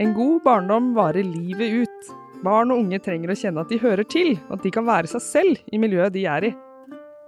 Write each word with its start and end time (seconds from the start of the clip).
En 0.00 0.14
god 0.16 0.42
barndom 0.42 0.94
varer 0.96 1.26
livet 1.28 1.82
ut. 1.82 2.06
Barn 2.40 2.70
og 2.72 2.86
unge 2.86 2.96
trenger 3.04 3.34
å 3.34 3.34
kjenne 3.36 3.60
at 3.60 3.68
de 3.68 3.76
hører 3.82 4.06
til, 4.08 4.30
og 4.46 4.54
at 4.56 4.62
de 4.64 4.70
kan 4.72 4.86
være 4.86 5.10
seg 5.12 5.20
selv 5.20 5.60
i 5.68 5.80
miljøet 5.82 6.14
de 6.14 6.22
er 6.24 6.46
i. 6.48 6.50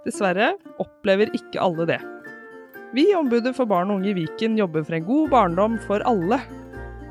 Dessverre 0.07 0.55
opplever 0.81 1.29
ikke 1.37 1.61
alle 1.61 1.85
det. 1.91 1.99
Vi 2.97 3.05
i 3.11 3.13
Ombudet 3.17 3.53
for 3.53 3.69
barn 3.69 3.93
og 3.93 3.99
unge 3.99 4.09
i 4.09 4.15
Viken 4.17 4.57
jobber 4.57 4.81
for 4.87 4.97
en 4.97 5.05
god 5.05 5.29
barndom 5.35 5.77
for 5.85 6.01
alle. 6.09 6.41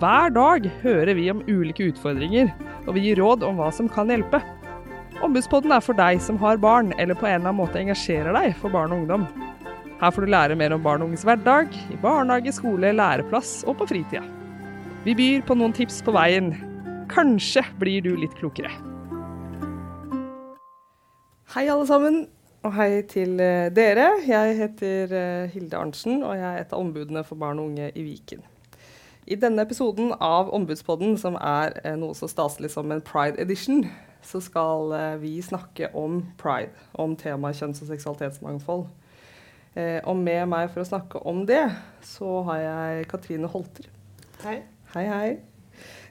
Hver 0.02 0.34
dag 0.34 0.66
hører 0.82 1.14
vi 1.14 1.28
om 1.30 1.46
ulike 1.46 1.92
utfordringer, 1.92 2.50
og 2.88 2.98
vi 2.98 3.06
gir 3.06 3.22
råd 3.22 3.46
om 3.46 3.62
hva 3.62 3.70
som 3.70 3.86
kan 3.86 4.10
hjelpe. 4.10 4.42
Ombudspodden 5.22 5.78
er 5.78 5.86
for 5.86 5.94
deg 5.94 6.18
som 6.26 6.42
har 6.42 6.58
barn, 6.58 6.90
eller 6.98 7.14
på 7.14 7.30
en 7.30 7.36
eller 7.38 7.52
annen 7.52 7.62
måte 7.62 7.78
engasjerer 7.78 8.34
deg 8.34 8.58
for 8.58 8.74
barn 8.74 8.90
og 8.90 9.04
ungdom. 9.04 9.30
Her 10.02 10.10
får 10.10 10.26
du 10.26 10.34
lære 10.34 10.58
mer 10.58 10.74
om 10.74 10.82
barn 10.82 11.06
og 11.06 11.12
unges 11.12 11.22
hverdag, 11.22 11.70
i 11.94 12.02
barnehage, 12.02 12.58
skole, 12.58 12.96
læreplass 12.98 13.60
og 13.62 13.78
på 13.78 13.92
fritida. 13.94 14.26
Vi 15.02 15.16
byr 15.18 15.40
på 15.42 15.56
noen 15.58 15.72
tips 15.74 15.96
på 16.06 16.12
veien. 16.14 16.52
Kanskje 17.10 17.64
blir 17.80 18.04
du 18.04 18.12
litt 18.14 18.36
klokere. 18.38 18.70
Hei, 21.56 21.64
alle 21.66 21.86
sammen, 21.88 22.20
og 22.62 22.76
hei 22.76 23.00
til 23.10 23.40
eh, 23.42 23.66
dere. 23.74 24.04
Jeg 24.22 24.52
heter 24.60 25.14
eh, 25.18 25.48
Hilde 25.50 25.80
Arntzen, 25.80 26.20
og 26.22 26.36
jeg 26.38 26.46
er 26.46 26.60
et 26.62 26.70
av 26.70 26.78
ombudene 26.84 27.24
for 27.26 27.40
barn 27.40 27.58
og 27.58 27.72
unge 27.72 27.88
i 27.98 28.04
Viken. 28.06 28.44
I 29.26 29.34
denne 29.42 29.64
episoden 29.66 30.12
av 30.22 30.52
Ombudspodden, 30.54 31.16
som 31.18 31.34
er 31.34 31.74
eh, 31.82 31.96
noe 31.98 32.14
så 32.14 32.28
staselig 32.30 32.70
som 32.70 32.94
en 32.94 33.02
pride 33.02 33.42
edition, 33.42 33.82
så 34.22 34.38
skal 34.38 34.94
vi 35.18 35.32
snakke 35.42 35.88
om 35.98 36.20
pride, 36.38 36.70
om 36.94 37.16
temaet 37.18 37.58
kjønns- 37.58 37.82
og 37.82 37.90
seksualitetsmangfold. 37.90 38.86
Og 40.06 40.20
med 40.20 40.46
meg 40.52 40.68
for 40.70 40.84
å 40.84 40.86
snakke 40.86 41.24
om 41.26 41.42
det, 41.48 41.64
så 42.06 42.44
har 42.46 42.62
jeg 42.62 43.08
Katrine 43.10 43.50
Holter. 43.50 43.90
Hei. 44.44 44.60
Hei, 44.92 45.06
hei. 45.08 45.28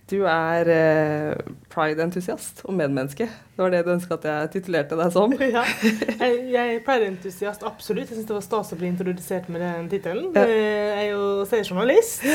Du 0.09 0.23
er 0.25 0.69
eh, 0.73 1.49
pride-entusiast 1.69 2.63
og 2.65 2.73
medmenneske. 2.73 3.27
Det 3.29 3.61
var 3.61 3.69
det 3.69 3.83
du 3.85 3.91
ønska 3.93 4.17
at 4.17 4.25
jeg 4.25 4.49
titulerte 4.55 4.97
deg 4.97 5.11
som? 5.13 5.35
ja, 5.55 5.61
jeg, 5.85 6.39
jeg 6.49 6.79
er 6.79 6.81
pride-entusiast, 6.87 7.61
absolutt. 7.69 8.09
Jeg 8.09 8.17
syns 8.17 8.31
det 8.31 8.35
var 8.39 8.47
stas 8.47 8.73
å 8.73 8.79
bli 8.79 8.89
introdusert 8.89 9.51
med 9.53 9.61
den 9.61 9.85
tittelen. 9.91 10.33
Ja. 10.33 10.47
Jeg 10.49 10.97
er 10.97 11.07
jo 11.11 11.45
så 11.45 11.61
journalist, 11.61 12.25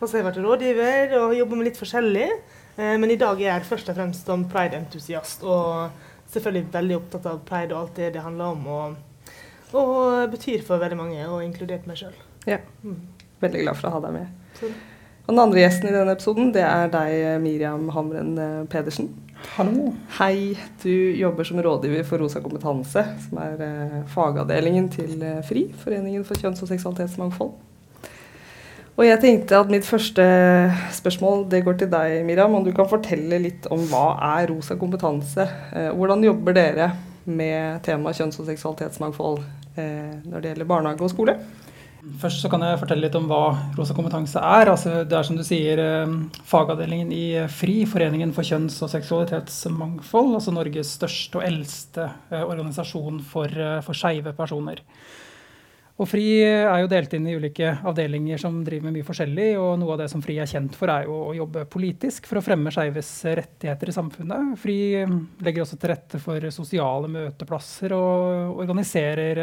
og 0.00 0.02
så 0.02 0.10
har 0.10 0.24
jeg 0.24 0.28
vært 0.32 0.42
rådgiver 0.42 1.16
og 1.20 1.38
jobber 1.38 1.62
med 1.62 1.70
litt 1.70 1.78
forskjellig. 1.78 2.28
Eh, 2.74 2.94
men 2.98 3.14
i 3.14 3.20
dag 3.22 3.38
er 3.38 3.52
jeg 3.52 3.70
først 3.70 3.94
og 3.94 4.00
fremst 4.02 4.26
som 4.34 4.42
pride-entusiast, 4.50 5.46
og 5.46 6.28
selvfølgelig 6.34 6.66
veldig 6.74 6.98
opptatt 6.98 7.30
av 7.30 7.42
pride 7.46 7.76
og 7.76 7.84
alt 7.84 7.98
det 8.02 8.14
det 8.18 8.26
handler 8.26 8.58
om, 8.58 8.70
og, 8.74 9.34
og 9.78 10.34
betyr 10.34 10.66
for 10.66 10.82
veldig 10.82 10.98
mange, 10.98 11.30
og 11.30 11.46
inkludert 11.46 11.86
meg 11.86 12.02
sjøl. 12.02 12.22
Ja. 12.50 12.58
Mm. 12.82 13.04
Veldig 13.46 13.68
glad 13.68 13.78
for 13.78 13.92
å 13.92 14.00
ha 14.00 14.08
deg 14.08 14.18
med. 14.18 14.40
Så. 14.58 14.78
Og 15.22 15.36
den 15.36 15.38
andre 15.38 15.60
gjesten 15.62 15.86
i 15.86 15.92
denne 15.94 16.16
episoden, 16.16 16.48
det 16.50 16.64
er 16.66 16.88
deg, 16.90 17.12
Miriam 17.44 17.84
Hamren 17.94 18.32
eh, 18.42 18.62
Pedersen. 18.70 19.12
Hallo. 19.54 19.92
Hei. 20.16 20.56
Du 20.82 20.90
jobber 20.90 21.46
som 21.46 21.60
rådgiver 21.62 22.02
for 22.08 22.18
Rosa 22.18 22.42
kompetanse, 22.42 23.04
som 23.28 23.38
er 23.38 23.62
eh, 23.62 24.00
fagavdelingen 24.10 24.88
til 24.90 25.22
eh, 25.22 25.38
FRI, 25.46 25.68
Foreningen 25.78 26.26
for 26.26 26.42
kjønns- 26.42 26.64
og 26.66 26.72
seksualitetsmangfold. 26.72 27.54
Og 28.98 29.06
jeg 29.06 29.22
tenkte 29.22 29.62
at 29.62 29.70
mitt 29.70 29.86
første 29.86 30.26
spørsmål 30.98 31.46
det 31.54 31.62
går 31.68 31.78
til 31.78 31.94
deg, 31.94 32.18
Miriam. 32.26 32.58
Om 32.58 32.66
du 32.66 32.74
kan 32.74 32.90
fortelle 32.90 33.38
litt 33.46 33.70
om 33.70 33.86
hva 33.94 34.18
er 34.34 34.50
Rosa 34.50 34.74
kompetanse? 34.76 35.46
Hvordan 35.96 36.26
jobber 36.26 36.58
dere 36.58 36.90
med 37.24 37.78
temaet 37.86 38.18
kjønns- 38.18 38.42
og 38.42 38.50
seksualitetsmangfold 38.50 39.40
når 39.78 40.42
det 40.42 40.50
gjelder 40.50 40.68
barnehage 40.68 41.06
og 41.06 41.14
skole? 41.14 41.38
Først 42.02 42.42
så 42.42 42.48
kan 42.50 42.64
jeg 42.66 42.80
fortelle 42.80 43.06
litt 43.06 43.14
om 43.14 43.28
hva 43.30 43.52
Rosa 43.76 43.94
kompetanse 43.94 44.40
er. 44.42 44.72
Altså, 44.72 45.04
det 45.06 45.14
er 45.14 45.26
som 45.26 45.36
du 45.38 45.44
sier 45.46 45.78
eh, 45.78 46.14
fagavdelingen 46.50 47.12
i 47.14 47.26
FRI, 47.46 47.84
Foreningen 47.86 48.32
for 48.34 48.46
kjønns- 48.46 48.80
og 48.82 48.90
seksualitetsmangfold. 48.90 50.32
Altså 50.34 50.54
Norges 50.54 50.96
største 50.98 51.38
og 51.38 51.44
eldste 51.46 52.08
eh, 52.32 52.42
organisasjon 52.42 53.20
for, 53.22 53.46
eh, 53.54 53.78
for 53.86 53.94
skeive 53.94 54.32
personer. 54.34 54.82
Og 56.02 56.08
FRI 56.10 56.24
er 56.42 56.80
jo 56.82 56.88
delt 56.90 57.14
inn 57.14 57.28
i 57.30 57.36
ulike 57.38 57.68
avdelinger 57.86 58.40
som 58.40 58.56
driver 58.66 58.88
med 58.88 58.96
mye 58.96 59.06
forskjellig. 59.06 59.46
Og 59.60 59.76
noe 59.78 59.94
av 59.94 60.00
det 60.02 60.08
som 60.10 60.24
FRI 60.24 60.40
er 60.42 60.50
kjent 60.50 60.74
for, 60.74 60.90
er 60.90 61.06
jo 61.06 61.20
å 61.28 61.36
jobbe 61.38 61.62
politisk 61.70 62.26
for 62.26 62.40
å 62.40 62.42
fremme 62.42 62.72
skeives 62.74 63.12
rettigheter 63.38 63.92
i 63.92 63.94
samfunnet. 63.94 64.56
FRI 64.58 64.80
legger 65.46 65.62
også 65.62 65.78
til 65.78 65.92
rette 65.92 66.18
for 66.24 66.50
sosiale 66.50 67.12
møteplasser 67.12 67.94
og 67.94 68.58
organiserer 68.64 69.38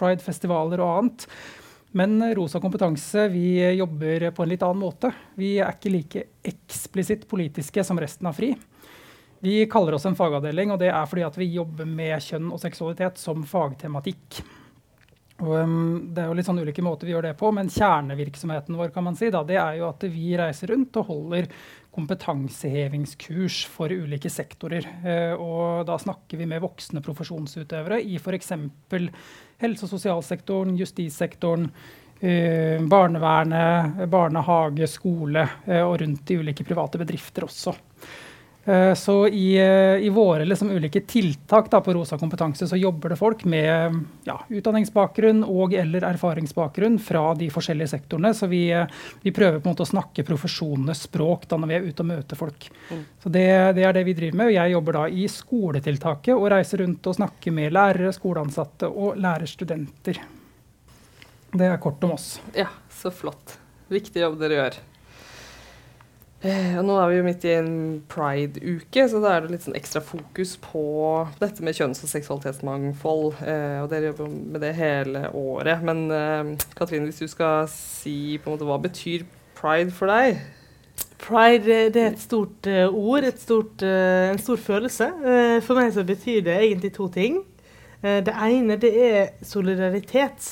Pride-festivaler 0.00 0.80
og 0.80 0.94
annet. 0.94 1.28
Men 1.96 2.34
Rosa 2.34 2.58
kompetanse 2.60 3.28
vi 3.28 3.74
jobber 3.76 4.30
på 4.34 4.42
en 4.42 4.48
litt 4.50 4.62
annen 4.66 4.82
måte. 4.82 5.12
Vi 5.38 5.52
er 5.62 5.76
ikke 5.76 5.92
like 5.94 6.22
eksplisitt 6.42 7.28
politiske 7.30 7.84
som 7.86 8.00
resten 8.02 8.26
av 8.26 8.34
FRI. 8.34 8.50
Vi 9.44 9.60
kaller 9.70 9.94
oss 9.94 10.06
en 10.08 10.16
fagavdeling, 10.18 10.72
og 10.74 10.80
det 10.82 10.88
er 10.90 11.06
fordi 11.06 11.28
vi 11.38 11.52
jobber 11.54 11.86
med 11.86 12.16
kjønn 12.24 12.48
og 12.50 12.58
seksualitet 12.62 13.20
som 13.22 13.44
fagtematikk. 13.46 14.40
Og, 15.42 15.70
det 16.14 16.22
er 16.22 16.28
jo 16.30 16.34
litt 16.38 16.46
sånn 16.46 16.60
ulike 16.62 16.82
måter 16.84 17.08
vi 17.08 17.14
gjør 17.14 17.26
det 17.26 17.32
på, 17.40 17.48
men 17.54 17.70
kjernevirksomheten 17.72 18.76
vår 18.78 18.92
kan 18.94 19.06
man 19.08 19.16
si, 19.18 19.32
da, 19.34 19.40
det 19.46 19.56
er 19.58 19.80
jo 19.80 19.88
at 19.88 20.04
vi 20.06 20.36
reiser 20.38 20.70
rundt 20.70 20.94
og 21.00 21.08
holder 21.08 21.48
kompetansehevingskurs 21.94 23.64
for 23.70 23.90
ulike 23.90 24.30
sektorer. 24.30 24.86
Eh, 25.02 25.34
og 25.34 25.84
da 25.88 25.98
snakker 26.00 26.38
vi 26.38 26.46
med 26.50 26.62
voksne 26.62 27.02
profesjonsutøvere 27.04 28.00
i 28.02 28.18
f.eks. 28.18 28.54
helse- 29.62 29.86
og 29.86 29.92
sosialsektoren, 29.92 30.78
justissektoren, 30.78 31.68
eh, 32.20 32.78
barnevernet, 32.90 34.04
barnehage, 34.10 34.90
skole 34.90 35.46
eh, 35.66 35.82
og 35.82 35.98
rundt 36.02 36.30
i 36.30 36.38
ulike 36.38 36.66
private 36.66 37.02
bedrifter 37.02 37.46
også. 37.46 37.74
Eh, 38.64 38.94
så 38.94 39.28
i, 39.28 39.56
eh, 39.56 40.06
i 40.06 40.08
våre 40.08 40.44
liksom 40.44 40.70
ulike 40.70 41.00
tiltak 41.00 41.70
da, 41.70 41.80
på 41.80 41.92
Rosa 41.92 42.18
kompetanse 42.18 42.68
så 42.68 42.76
jobber 42.76 43.12
det 43.12 43.18
folk 43.20 43.44
med 43.44 43.98
ja, 44.24 44.38
utdanningsbakgrunn 44.48 45.42
og 45.44 45.74
eller 45.76 46.06
erfaringsbakgrunn 46.08 46.96
fra 46.98 47.26
de 47.36 47.50
forskjellige 47.52 47.92
sektorene. 47.92 48.32
Så 48.34 48.48
vi, 48.48 48.70
eh, 48.72 48.86
vi 49.22 49.34
prøver 49.36 49.60
på 49.60 49.68
en 49.68 49.74
måte 49.74 49.84
å 49.84 49.90
snakke 49.90 50.24
profesjonenes 50.24 51.04
språk 51.10 51.44
da 51.50 51.58
når 51.60 51.72
vi 51.72 51.76
er 51.76 51.90
ute 51.90 52.06
og 52.06 52.10
møter 52.14 52.40
folk. 52.40 52.70
Mm. 52.88 53.04
Så 53.22 53.34
det, 53.36 53.48
det, 53.76 53.84
er 53.84 53.98
det 53.98 54.06
vi 54.08 54.16
driver 54.16 54.40
med. 54.40 54.52
og 54.52 54.56
Jeg 54.56 54.76
jobber 54.76 54.98
da 55.00 55.04
i 55.08 55.28
skoletiltaket 55.28 56.32
og 56.38 56.48
reiser 56.54 56.84
rundt 56.84 57.12
og 57.12 57.18
snakker 57.20 57.58
med 57.60 57.76
lærere, 57.76 58.14
skoleansatte 58.16 58.88
og 58.88 59.20
lærerstudenter. 59.20 60.24
Det 61.54 61.68
er 61.68 61.78
kort 61.78 62.02
om 62.02 62.16
oss. 62.16 62.38
Ja, 62.56 62.72
så 62.90 63.12
flott. 63.14 63.58
Viktig 63.92 64.24
jobb 64.24 64.40
dere 64.40 64.56
gjør. 64.62 64.82
Eh, 66.44 66.74
og 66.76 66.84
nå 66.84 66.96
er 67.00 67.08
vi 67.08 67.16
jo 67.16 67.24
midt 67.24 67.44
i 67.48 67.52
en 67.56 67.76
pride-uke, 68.12 69.06
så 69.08 69.20
da 69.22 69.30
er 69.32 69.44
det 69.44 69.54
litt 69.54 69.64
sånn 69.64 69.78
ekstra 69.78 70.02
fokus 70.04 70.58
på 70.60 70.82
dette 71.40 71.64
med 71.64 71.76
kjønns- 71.78 72.02
og 72.04 72.10
seksualitetsmangfold. 72.10 73.38
Eh, 73.40 73.78
og 73.80 73.88
dere 73.92 74.10
jobber 74.10 74.28
med 74.28 74.60
det 74.60 74.74
hele 74.76 75.22
året. 75.32 75.80
Men 75.88 76.04
eh, 76.12 76.66
Katrine, 76.76 77.08
hvis 77.08 77.22
du 77.24 77.32
skal 77.32 77.64
si 77.72 78.36
på 78.36 78.50
en 78.50 78.58
måte 78.58 78.68
hva 78.68 78.76
betyr 78.82 79.24
pride 79.56 79.94
for 79.96 80.12
deg? 80.12 80.42
Pride 81.24 81.78
det 81.94 82.02
er 82.02 82.10
et 82.10 82.20
stort 82.20 82.68
ord, 82.68 83.24
et 83.24 83.40
stort, 83.40 83.80
en 83.80 84.38
stor 84.38 84.60
følelse. 84.60 85.06
For 85.64 85.78
meg 85.78 85.94
så 85.94 86.04
betyr 86.04 86.42
det 86.44 86.58
egentlig 86.58 86.90
to 86.92 87.06
ting. 87.08 87.38
det 88.02 88.34
ene 88.34 88.76
det 88.76 88.90
er 88.92 89.30
solidaritet. 89.40 90.50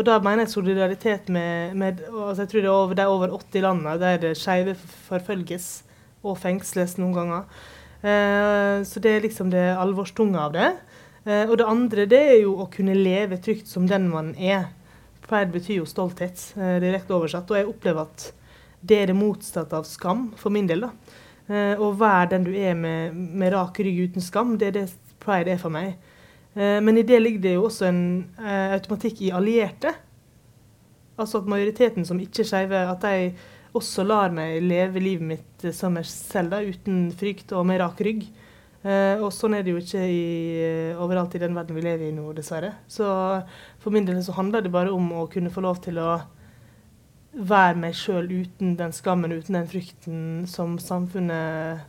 Og 0.00 0.06
da 0.08 0.16
mener 0.24 0.46
jeg 0.46 0.54
solidaritet 0.54 1.28
med, 1.28 1.74
med 1.76 1.98
altså 2.08 2.46
Jeg 2.46 2.48
tror 2.48 2.62
det 2.62 2.70
er 2.70 2.72
over, 2.72 2.94
er 2.96 3.12
over 3.12 3.34
80 3.36 3.64
landene 3.66 3.98
der 4.00 4.38
skeive 4.38 4.72
forfølges 5.10 5.68
og 6.24 6.38
fengsles 6.40 6.96
noen 6.96 7.16
ganger. 7.18 7.60
Eh, 8.00 8.80
så 8.88 9.00
det 9.04 9.12
er 9.12 9.26
liksom 9.26 9.52
det 9.52 9.66
alvorstunge 9.76 10.40
av 10.40 10.54
det. 10.56 10.70
Eh, 11.26 11.44
og 11.44 11.58
det 11.60 11.68
andre 11.68 12.06
det 12.08 12.20
er 12.32 12.38
jo 12.46 12.56
å 12.64 12.68
kunne 12.72 12.96
leve 12.96 13.40
trygt 13.44 13.68
som 13.68 13.88
den 13.88 14.08
man 14.08 14.32
er. 14.40 14.70
Pride 15.26 15.52
betyr 15.52 15.82
jo 15.82 15.88
stolthet, 15.88 16.46
eh, 16.56 16.78
direkte 16.80 17.16
oversatt. 17.16 17.50
Og 17.52 17.60
jeg 17.60 17.68
opplever 17.68 18.08
at 18.08 18.30
det 18.80 19.02
er 19.02 19.12
det 19.12 19.20
motsatte 19.20 19.76
av 19.76 19.84
skam, 19.84 20.30
for 20.36 20.50
min 20.50 20.68
del. 20.68 20.88
da. 20.88 20.92
Eh, 21.50 21.76
å 21.76 21.92
være 21.92 22.30
den 22.30 22.48
du 22.48 22.54
er 22.56 22.74
med, 22.74 23.14
med 23.14 23.52
rak 23.52 23.78
rygg 23.84 24.10
uten 24.10 24.24
skam, 24.24 24.56
det 24.56 24.68
er 24.68 24.76
det 24.80 24.88
pride 25.20 25.52
er 25.52 25.60
for 25.60 25.68
meg. 25.70 25.98
Eh, 26.54 26.80
men 26.80 26.98
i 26.98 27.06
det 27.06 27.20
ligger 27.20 27.40
det 27.40 27.54
jo 27.54 27.66
også 27.68 27.86
en 27.90 28.02
eh, 28.40 28.74
automatikk 28.74 29.22
i 29.22 29.32
allierte. 29.34 29.94
Altså 31.20 31.42
at 31.42 31.50
majoriteten 31.50 32.06
som 32.08 32.20
ikke 32.20 32.42
er 32.42 32.50
skeive, 32.50 32.84
at 32.90 33.04
de 33.04 33.32
også 33.76 34.02
lar 34.02 34.32
meg 34.34 34.58
leve 34.64 35.02
livet 35.02 35.28
mitt 35.34 35.64
eh, 35.64 35.74
som 35.76 35.94
meg 35.94 36.08
selv, 36.10 36.54
da, 36.54 36.62
uten 36.64 37.10
frykt 37.16 37.54
og 37.54 37.68
med 37.70 37.82
rak 37.82 38.00
rygg. 38.06 38.30
og 38.80 39.28
sånn 39.36 39.52
er 39.52 39.60
det 39.60 39.74
jo 39.74 39.80
ikke 39.82 40.00
i, 40.08 40.20
overalt 40.96 41.34
i 41.36 41.40
den 41.42 41.52
verden 41.52 41.76
vi 41.76 41.82
lever 41.84 42.06
i 42.06 42.14
nå, 42.16 42.30
dessverre. 42.32 42.70
Så 42.88 43.04
for 43.78 43.92
min 43.92 44.06
del 44.08 44.22
så 44.24 44.32
handler 44.32 44.64
det 44.64 44.72
bare 44.72 44.88
om 44.88 45.10
å 45.12 45.26
kunne 45.28 45.52
få 45.52 45.60
lov 45.60 45.82
til 45.84 46.00
å 46.00 46.14
være 47.36 47.76
meg 47.76 47.92
sjøl 47.94 48.24
uten 48.32 48.78
den 48.78 48.94
skammen, 48.96 49.36
uten 49.36 49.58
den 49.58 49.68
frykten 49.68 50.22
som 50.48 50.78
samfunnet 50.80 51.84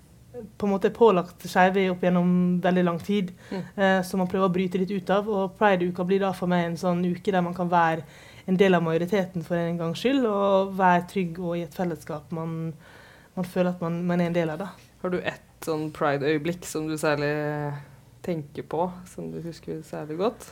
på 0.58 0.68
en 0.68 0.74
måte 0.74 0.92
pålagt 0.94 1.46
skeive 1.50 1.88
opp 1.92 2.04
gjennom 2.06 2.34
veldig 2.64 2.84
lang 2.88 3.00
tid, 3.04 3.32
mm. 3.50 3.62
eh, 3.76 4.00
som 4.08 4.22
man 4.22 4.30
prøver 4.32 4.50
å 4.50 4.54
bryte 4.54 4.82
litt 4.82 4.94
ut 4.94 5.14
av. 5.14 5.30
Og 5.30 5.56
Pride-uka 5.60 6.06
blir 6.08 6.24
da 6.24 6.34
for 6.38 6.52
meg 6.52 6.68
en 6.68 6.80
sånn 6.80 7.04
uke 7.06 7.34
der 7.34 7.46
man 7.46 7.58
kan 7.58 7.72
være 7.72 8.06
en 8.50 8.58
del 8.58 8.76
av 8.76 8.84
majoriteten 8.86 9.46
for 9.46 9.60
en 9.60 9.78
gangs 9.80 10.02
skyld, 10.02 10.26
og 10.28 10.74
være 10.80 11.06
trygg 11.12 11.40
og 11.40 11.58
i 11.58 11.66
et 11.66 11.78
fellesskap 11.78 12.32
man, 12.36 12.74
man 13.38 13.48
føler 13.48 13.76
at 13.76 13.84
man, 13.84 14.02
man, 14.08 14.22
er 14.22 14.32
en 14.32 14.40
del 14.40 14.54
av. 14.54 14.64
det. 14.64 14.90
Har 15.04 15.14
du 15.14 15.20
ett 15.22 15.66
sånn 15.66 15.90
pride-øyeblikk 15.94 16.66
som 16.66 16.88
du 16.90 16.98
særlig 16.98 17.32
tenker 18.26 18.66
på, 18.70 18.90
som 19.10 19.30
du 19.34 19.40
husker 19.46 19.82
særlig 19.86 20.18
godt? 20.22 20.50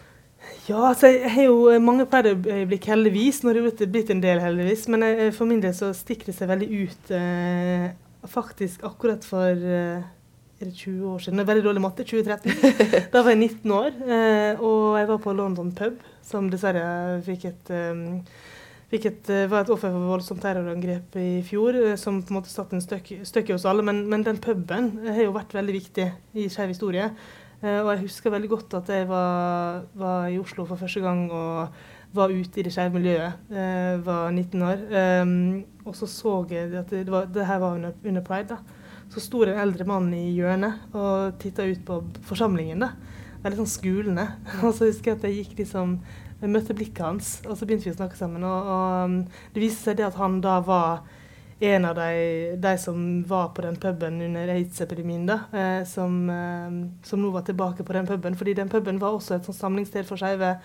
Ja, 0.70 0.90
altså 0.90 1.10
jeg 1.12 1.32
har 1.34 1.48
jo 1.50 1.80
mange 1.84 2.06
pride-øyeblikk, 2.10 2.86
heldigvis. 2.92 3.42
Nå 3.44 3.52
har 3.52 3.60
det 3.80 3.90
blitt 3.92 4.12
en 4.14 4.22
del, 4.24 4.40
heldigvis. 4.40 4.88
Men 4.92 5.04
jeg, 5.06 5.34
for 5.36 5.50
min 5.50 5.62
del 5.64 5.74
så 5.76 5.92
stikker 5.98 6.30
det 6.30 6.36
seg 6.38 6.52
veldig 6.52 6.70
ut. 6.84 7.12
Eh, 7.16 7.90
faktisk 8.28 8.84
akkurat 8.88 9.24
for 9.26 9.56
eh, 9.56 10.04
er 10.60 10.68
det 10.68 10.76
20 10.76 11.08
år 11.08 11.20
siden, 11.24 11.40
det 11.40 11.46
er 11.46 11.52
veldig 11.54 11.66
dårlig 11.70 11.82
matte, 11.84 12.04
2013. 12.04 13.10
da 13.14 13.24
var 13.24 13.32
jeg 13.32 13.40
19 13.40 13.72
år, 13.72 14.00
eh, 14.04 14.60
og 14.60 14.98
jeg 15.00 15.10
var 15.12 15.20
på 15.24 15.36
London 15.38 15.72
pub, 15.76 16.02
som 16.26 16.50
dessverre 16.52 16.84
fikk 17.24 17.46
et, 17.48 17.72
um, 17.72 18.20
fikk 18.92 19.08
et 19.08 19.32
var 19.50 19.64
et 19.64 19.72
offer 19.72 19.94
for 19.94 20.10
voldsomt 20.12 20.44
terrorangrep 20.44 21.16
i 21.22 21.30
fjor, 21.48 21.78
som 22.02 22.20
på 22.20 22.34
en 22.34 22.40
måte 22.42 22.52
satte 22.52 22.76
en 22.76 22.84
støkk, 22.84 23.14
i 23.14 23.56
oss 23.56 23.68
alle. 23.70 23.86
Men, 23.88 24.04
men, 24.12 24.26
den 24.28 24.42
puben 24.44 24.92
har 25.08 25.24
jo 25.24 25.36
vært 25.38 25.56
veldig 25.56 25.78
viktig 25.78 26.10
i 26.36 26.50
skeiv 26.52 26.74
historie. 26.74 27.08
Og 27.60 27.90
jeg 27.92 28.04
husker 28.06 28.32
veldig 28.32 28.50
godt 28.50 28.76
at 28.80 28.92
jeg 28.94 29.08
var, 29.10 29.82
var, 30.00 30.30
i 30.32 30.40
Oslo 30.40 30.64
for 30.68 30.80
første 30.80 31.02
gang 31.04 31.26
og 31.28 31.82
var 32.14 32.34
ute 32.34 32.60
i 32.60 32.66
det 32.66 32.74
skeive 32.74 32.98
miljøet. 32.98 33.50
Jeg 33.54 34.02
var 34.06 34.32
19 34.32 34.62
år. 34.66 34.86
Um, 35.22 35.34
og 35.86 35.96
så 35.96 36.08
så 36.10 36.46
jeg 36.50 36.74
at 36.78 36.90
det, 36.90 37.10
var, 37.12 37.30
det 37.30 37.46
her 37.46 37.60
var 37.62 37.76
under, 37.78 37.92
under 38.06 38.26
pride. 38.26 38.56
da 38.56 38.80
så 39.10 39.22
sto 39.24 39.44
det 39.46 39.56
en 39.56 39.64
eldre 39.64 39.86
mann 39.90 40.12
i 40.14 40.28
hjørnet 40.38 40.94
og 40.94 41.40
titta 41.42 41.66
ut 41.66 41.82
på 41.86 42.02
forsamlingen. 42.30 42.86
da. 42.86 42.92
Veldig 43.42 43.64
sånn 43.64 43.72
skulende. 43.72 44.26
Og 44.66 44.74
så 44.76 44.90
husker 44.90 45.14
jeg 45.14 45.18
at 45.18 45.30
jeg 45.30 45.38
gikk 45.40 45.64
liksom 45.64 46.00
jeg 46.40 46.52
møtte 46.54 46.72
blikket 46.72 47.02
hans, 47.04 47.30
og 47.44 47.58
så 47.60 47.66
begynte 47.68 47.84
vi 47.84 47.92
å 47.92 47.98
snakke 47.98 48.16
sammen. 48.16 48.46
Og, 48.48 48.68
og 48.72 49.10
um, 49.10 49.16
det 49.52 49.60
viste 49.60 49.90
seg 49.90 49.98
det 50.00 50.06
at 50.06 50.16
han 50.16 50.38
da 50.40 50.54
var 50.64 51.02
en 51.60 51.88
av 51.90 51.98
de, 51.98 52.56
de 52.56 52.72
som 52.80 53.02
var 53.28 53.50
på 53.52 53.66
den 53.66 53.76
puben 53.76 54.22
under 54.24 54.54
aids-epidemien, 54.54 55.26
da, 55.28 55.42
eh, 55.52 55.82
som, 55.84 56.14
eh, 56.32 56.78
som, 57.04 57.20
nå 57.20 57.34
var 57.34 57.44
tilbake 57.44 57.84
på 57.84 57.98
den 57.98 58.08
puben. 58.08 58.38
Fordi 58.40 58.54
den 58.56 58.72
puben 58.72 59.02
var 59.02 59.18
også 59.18 59.36
et 59.36 59.50
sånt 59.50 59.60
samlingssted 59.60 60.08
for 60.08 60.22
skeive 60.22 60.54
eh, 60.56 60.64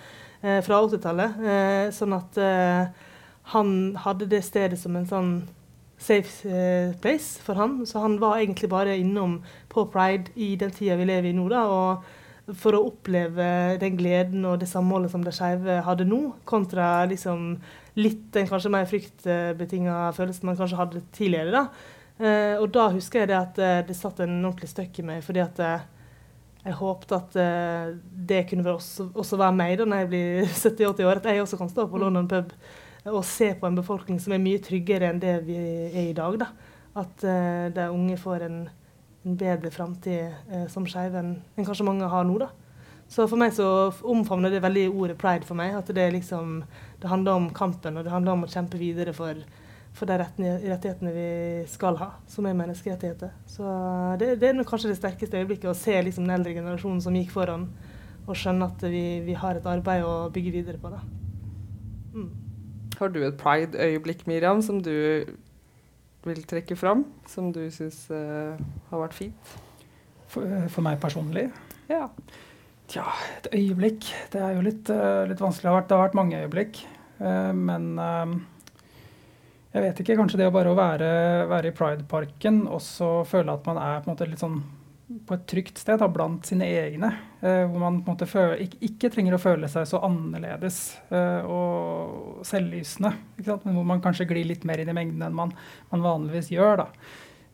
fra 0.64 0.80
80-tallet. 0.84 1.38
Eh, 1.40 1.86
sånn 1.94 2.14
at 2.16 2.38
eh, 2.40 2.88
han 3.54 3.70
hadde 4.04 4.28
det 4.28 4.42
stedet 4.44 4.78
som 4.80 4.96
en 4.98 5.08
sånn 5.08 5.30
safe 6.00 6.52
place 7.00 7.40
for 7.44 7.56
han. 7.56 7.78
Så 7.88 8.02
han 8.02 8.18
var 8.20 8.40
egentlig 8.40 8.68
bare 8.72 8.98
innom 9.00 9.38
på 9.72 9.86
pride 9.92 10.34
i 10.36 10.52
den 10.60 10.74
tida 10.74 10.98
vi 11.00 11.08
lever 11.08 11.30
i 11.30 11.36
nå. 11.36 11.48
da, 11.52 11.64
og 11.70 12.52
For 12.60 12.76
å 12.76 12.84
oppleve 12.90 13.78
den 13.80 13.96
gleden 13.96 14.44
og 14.44 14.58
det 14.60 14.68
samholdet 14.68 15.14
som 15.14 15.22
de 15.24 15.32
skeive 15.32 15.78
hadde 15.86 16.04
nå, 16.04 16.34
kontra 16.44 17.06
liksom 17.08 17.54
litt 17.96 18.26
den 18.34 18.50
kanskje 18.50 18.72
mer 18.74 18.84
fryktbetinga 18.90 20.10
følelsen 20.12 20.50
man 20.50 20.58
kanskje 20.58 20.80
hadde 20.82 21.04
tidligere. 21.16 21.54
da. 21.54 22.58
Og 22.60 22.68
da 22.74 22.90
husker 22.92 23.22
jeg 23.22 23.30
det 23.32 23.38
at 23.38 23.62
det 23.88 23.96
satt 23.96 24.20
en 24.20 24.42
ordentlig 24.42 24.68
støkk 24.74 25.00
i 25.00 25.06
meg. 25.08 25.24
fordi 25.24 25.40
at 25.40 25.62
jeg 26.64 26.78
håpet 26.78 27.10
at 27.12 27.34
det 28.28 28.38
kunne 28.48 28.72
også, 28.72 29.10
også, 29.12 29.36
være 29.36 29.52
meg 29.52 29.74
da 29.76 29.84
når 29.84 29.98
jeg 30.00 30.08
blir 30.08 30.46
70-80 30.64 31.04
år. 31.04 31.20
At 31.20 31.26
jeg 31.28 31.42
også 31.42 31.58
kan 31.60 31.68
stå 31.68 31.84
på 31.90 32.00
London 32.00 32.28
pub 32.30 32.54
og 33.12 33.24
se 33.24 33.50
på 33.60 33.68
en 33.68 33.76
befolkning 33.76 34.20
som 34.22 34.32
er 34.32 34.40
mye 34.40 34.60
tryggere 34.64 35.10
enn 35.12 35.20
det 35.20 35.34
vi 35.44 35.58
er 35.58 36.08
i 36.08 36.16
dag. 36.16 36.38
Da. 36.40 36.48
At 36.96 37.24
uh, 37.26 37.68
de 37.74 37.88
unge 37.92 38.16
får 38.20 38.46
en, 38.46 38.58
en 39.24 39.38
bedre 39.38 39.72
framtid 39.74 40.32
uh, 40.48 40.66
som 40.72 40.86
skeive 40.88 41.20
enn, 41.20 41.34
enn 41.54 41.66
kanskje 41.66 41.86
mange 41.86 42.08
har 42.08 42.24
nå. 42.24 42.38
da. 42.40 42.48
Så 43.10 43.26
for 43.28 43.40
meg 43.40 43.52
så 43.52 43.66
omfavner 44.08 44.52
det 44.52 44.62
veldig 44.64 44.86
ordet 44.88 45.18
pride 45.20 45.44
for 45.44 45.58
meg. 45.58 45.74
At 45.76 45.92
det, 45.92 46.06
liksom, 46.16 46.62
det 47.02 47.10
handler 47.10 47.36
om 47.36 47.50
kampen, 47.54 47.98
og 47.98 48.06
det 48.06 48.14
handler 48.14 48.38
om 48.38 48.46
å 48.46 48.50
kjempe 48.50 48.80
videre 48.80 49.12
for, 49.16 49.42
for 49.94 50.10
de 50.10 50.16
rettighetene 50.18 51.12
vi 51.14 51.28
skal 51.70 51.96
ha, 52.00 52.08
som 52.30 52.46
er 52.48 52.56
menneskerettigheter. 52.58 53.30
Så 53.46 53.64
det, 54.18 54.32
det 54.42 54.50
er 54.50 54.66
kanskje 54.66 54.90
det 54.90 54.98
sterkeste 54.98 55.38
øyeblikket, 55.38 55.70
å 55.70 55.78
se 55.78 55.94
liksom 56.02 56.26
den 56.26 56.34
eldre 56.34 56.54
generasjonen 56.56 57.02
som 57.04 57.14
gikk 57.14 57.30
foran, 57.34 57.68
og 58.24 58.38
skjønne 58.38 58.66
at 58.72 58.82
vi, 58.90 59.04
vi 59.22 59.36
har 59.38 59.60
et 59.60 59.68
arbeid 59.70 60.02
å 60.06 60.14
bygge 60.34 60.54
videre 60.54 60.80
på. 60.82 60.90
det. 60.90 61.02
Mm. 62.14 62.32
Har 62.98 63.12
du 63.14 63.20
et 63.22 63.38
pride-øyeblikk, 63.38 64.24
Miriam, 64.30 64.62
som 64.64 64.80
du 64.82 64.94
vil 66.24 66.42
trekke 66.48 66.78
fram? 66.78 67.04
Som 67.30 67.52
du 67.54 67.62
syns 67.74 68.06
uh, 68.10 68.58
har 68.90 69.04
vært 69.04 69.14
fint? 69.14 69.54
For, 70.32 70.42
eh, 70.42 70.66
for, 70.72 70.82
meg 70.86 70.98
personlig? 71.02 71.44
Ja. 71.86 72.08
Tja, 72.90 73.04
et 73.36 73.46
øyeblikk 73.54 74.08
Det 74.32 74.40
er 74.42 74.56
jo 74.56 74.64
litt, 74.64 74.90
uh, 74.90 75.22
litt 75.28 75.42
vanskelig. 75.42 75.68
Det 75.68 75.70
har, 75.70 75.78
vært, 75.78 75.88
det 75.90 75.98
har 75.98 76.04
vært 76.08 76.18
mange 76.18 76.42
øyeblikk. 76.42 76.82
Uh, 77.20 77.52
men 77.54 77.94
jeg 79.74 79.82
vet 79.82 80.00
ikke. 80.00 80.16
Kanskje 80.20 80.38
det 80.40 80.48
å 80.48 80.54
bare 80.54 80.72
være, 80.78 81.10
være 81.50 81.70
i 81.70 81.74
Pride-parken 81.74 82.64
og 82.70 82.80
så 82.84 83.10
føle 83.26 83.56
at 83.56 83.66
man 83.66 83.80
er 83.82 84.04
på 84.06 84.16
sånn 84.38 84.62
på 85.04 85.36
et 85.36 85.42
trygt 85.50 85.78
sted 85.78 85.98
da, 86.00 86.08
blant 86.08 86.46
sine 86.48 86.66
egne. 86.66 87.10
Eh, 87.44 87.64
hvor 87.68 87.82
man 87.82 88.00
føler, 88.24 88.62
ikke, 88.64 88.78
ikke, 88.88 89.10
trenger 89.12 89.36
å 89.36 89.42
føle 89.42 89.68
seg 89.70 89.86
så 89.88 90.00
annerledes 90.06 90.78
eh, 91.12 91.44
og 91.44 92.40
selvlysende. 92.48 93.12
Men 93.44 93.76
hvor 93.76 93.86
man 93.88 94.02
kanskje 94.04 94.28
glir 94.30 94.48
litt 94.48 94.64
mer 94.68 94.80
inn 94.80 94.90
i 94.90 94.96
mengden 94.96 95.26
enn 95.26 95.36
man, 95.36 95.52
man 95.92 96.04
vanligvis 96.04 96.50
gjør. 96.54 96.86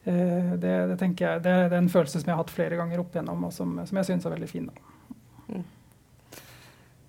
Eh, 0.04 0.54
det, 0.62 0.74
det, 0.92 0.98
tenker 1.02 1.26
jeg, 1.26 1.44
det, 1.46 1.56
det, 1.66 1.74
er 1.74 1.80
en 1.82 1.92
følelse 1.92 2.22
som 2.22 2.30
jeg 2.30 2.36
har 2.36 2.44
hatt 2.44 2.54
flere 2.54 2.78
ganger 2.80 3.02
opp 3.02 3.16
igjennom, 3.16 3.48
og 3.48 3.54
som, 3.56 3.80
som 3.88 4.00
jeg 4.00 4.12
syns 4.12 4.28
er 4.28 4.36
veldig 4.36 4.50
fin. 4.50 4.70
Mm. 5.50 5.66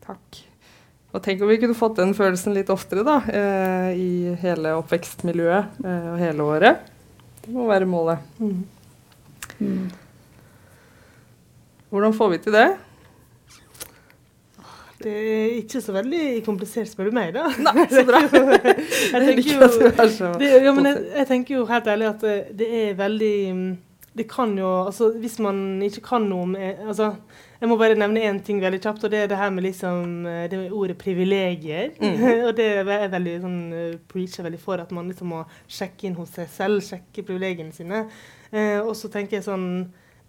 Takk. 0.07 0.45
Og 1.11 1.19
tenk 1.23 1.41
om 1.43 1.49
vi 1.51 1.59
kunne 1.59 1.75
fått 1.75 1.97
den 1.99 2.13
følelsen 2.15 2.55
litt 2.55 2.69
oftere 2.71 3.03
da, 3.03 3.17
eh, 3.27 3.89
i 3.99 4.35
hele 4.39 4.77
oppvekstmiljøet 4.79 5.81
eh, 5.83 6.05
og 6.13 6.21
hele 6.21 6.45
året. 6.47 6.85
Det 7.41 7.51
må 7.51 7.65
være 7.67 7.89
målet. 7.89 8.23
Mm. 8.39 8.61
Mm. 9.59 9.89
Hvordan 11.91 12.15
får 12.15 12.31
vi 12.31 12.39
til 12.45 12.55
det? 12.55 12.69
Det 15.01 15.11
er 15.11 15.53
ikke 15.57 15.81
så 15.81 15.95
veldig 15.95 16.25
komplisert, 16.45 16.87
spør 16.87 17.09
du 17.09 17.17
meg, 17.17 17.33
da. 17.35 17.49
Nei, 17.67 17.87
så 17.91 18.05
bra. 18.07 18.21
jeg, 18.31 19.21
tenker 19.27 19.51
jo, 19.51 19.69
det, 20.39 20.51
ja, 20.51 20.59
jeg, 20.61 21.05
jeg, 21.17 21.27
tenker 21.27 21.57
jo 21.57 21.65
helt 21.67 21.89
ærlig 21.91 22.11
at 22.13 22.27
det 22.55 22.69
er 22.85 22.99
veldig 22.99 23.37
Det 24.17 24.25
kan 24.27 24.57
jo 24.59 24.67
Altså, 24.85 25.11
hvis 25.21 25.37
man 25.39 25.81
ikke 25.85 26.01
kan 26.03 26.25
noe 26.27 26.43
om 26.43 26.55
altså, 26.59 27.13
Jeg 27.61 27.69
må 27.69 27.77
bare 27.79 27.95
nevne 27.95 28.25
én 28.27 28.41
ting 28.43 28.59
veldig 28.59 28.81
kjapt, 28.83 29.05
og 29.05 29.11
det 29.13 29.21
er 29.21 29.31
det 29.31 29.37
her 29.39 29.53
med 29.53 29.63
liksom 29.63 30.25
det 30.51 30.57
med 30.57 30.71
ordet 30.73 30.97
privilegier. 30.97 31.91
Mm. 32.01 32.23
og 32.47 32.55
det 32.57 32.67
er 32.81 33.11
veldig 33.13 33.35
sånn 33.43 33.59
preacher 34.09 34.47
veldig 34.47 34.59
for 34.59 34.81
at 34.81 34.91
man 34.91 35.07
liksom 35.07 35.29
må 35.31 35.43
sjekke 35.69 36.09
inn 36.09 36.17
hos 36.17 36.33
seg 36.35 36.49
selv, 36.49 36.81
sjekke 36.83 37.23
privilegiene 37.23 37.75
sine. 37.75 38.07
Eh, 38.51 38.79
og 38.81 38.95
så 38.97 39.11
tenker 39.13 39.37
jeg 39.37 39.47
sånn 39.47 39.67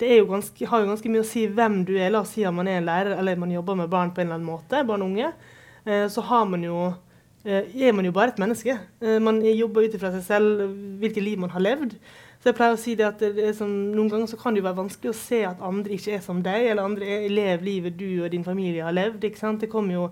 det 0.03 0.17
jo 0.17 0.27
ganske, 0.31 0.67
har 0.67 0.83
jo 0.83 0.91
ganske 0.91 1.11
mye 1.12 1.23
å 1.23 1.29
si 1.29 1.47
hvem 1.47 1.83
du 1.87 1.95
er. 1.95 2.11
La 2.11 2.23
oss 2.25 2.35
si 2.35 2.45
at 2.47 2.55
man 2.55 2.69
er 2.71 2.81
en 2.81 2.89
lærer 2.89 3.17
eller 3.19 3.39
man 3.39 3.53
jobber 3.55 3.79
med 3.79 3.91
barn 3.93 4.11
på 4.15 4.23
en 4.23 4.29
eller 4.29 4.41
annen 4.41 4.49
måte, 4.49 4.83
barn 4.89 5.05
og 5.05 5.12
unge. 5.12 5.33
Eh, 5.85 6.07
så 6.11 6.25
har 6.27 6.49
man 6.51 6.65
jo, 6.67 6.79
eh, 7.45 7.71
er 7.87 7.95
man 7.95 8.09
jo 8.09 8.15
bare 8.15 8.33
et 8.33 8.43
menneske. 8.43 8.79
Eh, 9.03 9.19
man 9.23 9.43
jobber 9.45 9.87
ut 9.87 9.95
ifra 9.95 10.12
seg 10.15 10.25
selv, 10.27 10.65
hvilket 11.03 11.23
liv 11.23 11.39
man 11.39 11.55
har 11.55 11.62
levd. 11.62 11.97
Så 12.43 12.51
jeg 12.51 12.59
pleier 12.59 12.75
å 12.75 12.81
si 12.81 12.97
det 12.99 13.05
at 13.07 13.21
det 13.23 13.53
sånn, 13.55 13.75
Noen 13.95 14.09
ganger 14.11 14.33
så 14.33 14.37
kan 14.41 14.55
det 14.55 14.65
jo 14.65 14.67
være 14.67 14.81
vanskelig 14.81 15.13
å 15.13 15.15
se 15.15 15.45
at 15.47 15.61
andre 15.63 15.95
ikke 15.95 16.17
er 16.17 16.25
som 16.25 16.41
deg, 16.43 16.73
eller 16.73 16.89
andre 16.89 17.21
lever 17.31 17.63
livet 17.63 17.95
du 18.01 18.25
og 18.25 18.33
din 18.33 18.43
familie 18.43 18.83
har 18.83 18.97
levd. 18.97 19.23
ikke 19.29 19.39
sant? 19.39 19.63
Det 19.63 19.71
kommer 19.71 19.95
jo 19.95 20.09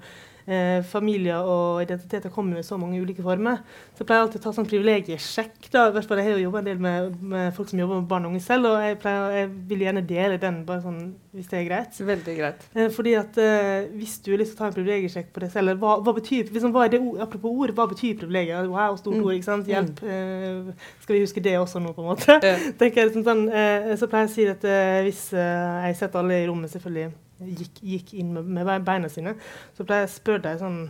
eh, 0.46 0.80
familier 0.86 1.46
og 1.46 1.82
identiteter 1.82 2.32
kommer 2.32 2.58
med 2.58 2.66
så 2.66 2.78
mange 2.80 3.00
ulike 3.00 3.22
former. 3.22 3.60
Så 3.94 4.02
jeg 4.02 4.08
pleier 4.08 4.24
alltid 4.24 4.40
å 4.40 4.44
ta 4.44 4.52
sånn 4.56 4.68
privilegiesjekk. 4.68 5.70
da, 5.72 5.88
i 5.88 5.94
hvert 5.94 6.08
fall 6.08 6.20
Jeg 6.20 6.28
har 6.28 6.38
jo 6.38 6.46
jobba 6.46 6.62
en 6.62 6.68
del 6.68 6.78
med, 6.78 7.16
med, 7.22 7.52
folk 7.56 7.68
som 7.70 7.80
jobber 7.80 8.00
med 8.00 8.08
barn 8.08 8.26
og 8.26 8.32
unge 8.32 8.42
selv, 8.44 8.70
og 8.70 8.84
jeg, 8.84 8.98
pleier, 9.02 9.36
jeg 9.38 9.50
vil 9.70 9.84
gjerne 9.86 10.04
dele 10.06 10.40
den, 10.42 10.62
bare 10.66 10.84
sånn, 10.84 11.00
hvis 11.36 11.50
det 11.50 11.60
er 11.60 11.68
greit. 11.68 12.00
Veldig 12.10 12.36
greit. 12.40 12.66
Eh, 12.74 12.90
fordi 12.94 13.14
at 13.18 13.38
eh, 13.38 13.88
Hvis 13.94 14.18
du 14.24 14.32
har 14.32 14.40
lyst 14.40 14.54
til 14.54 14.58
å 14.58 14.62
ta 14.64 14.70
en 14.70 14.76
privilegiesjekk 14.76 15.32
på 15.34 15.44
deg 15.44 15.54
selv, 15.54 15.76
hva, 15.80 15.96
hva 16.04 16.16
betyr 16.16 16.50
liksom, 16.50 16.74
hva 16.74 16.86
er 16.86 16.94
det 16.94 17.02
Apropos 17.20 17.64
ord, 17.64 17.74
hva 17.76 17.88
betyr 17.90 18.18
privilegier? 18.20 18.68
Wow, 18.70 18.98
stort 19.00 19.18
mm. 19.18 19.24
ord, 19.24 19.34
ikke 19.36 19.50
sant? 19.50 19.70
Hjelp. 19.70 20.02
Mm. 20.04 20.70
Skal 21.02 21.16
vi 21.16 21.24
huske 21.24 21.44
det 21.44 21.56
også 21.58 21.82
nå, 21.82 21.94
på 21.96 22.04
en 22.04 22.12
måte? 22.12 22.38
Yeah. 22.42 22.70
tenker 22.80 23.04
jeg, 23.04 23.14
sånn, 23.16 23.26
sånn, 23.26 23.48
eh, 23.48 23.90
så 24.00 24.10
pleier 24.10 24.28
jeg 24.28 24.32
å 24.32 24.36
si 24.36 24.46
at 24.50 24.68
eh, 24.68 25.00
hvis 25.06 25.26
jeg 25.36 25.98
setter 26.00 26.22
alle 26.22 26.42
i 26.42 26.46
rommet, 26.48 26.72
selvfølgelig 26.72 27.10
gikk, 27.40 27.80
gikk 27.82 28.14
inn 28.20 28.32
med, 28.36 28.48
med, 28.50 28.70
beina 28.86 29.10
sine, 29.12 29.36
så 29.76 29.86
pleier 29.86 30.06
jeg 30.06 30.12
å 30.12 30.16
spørre 30.18 30.44
deg 30.48 30.60
sånn 30.62 30.80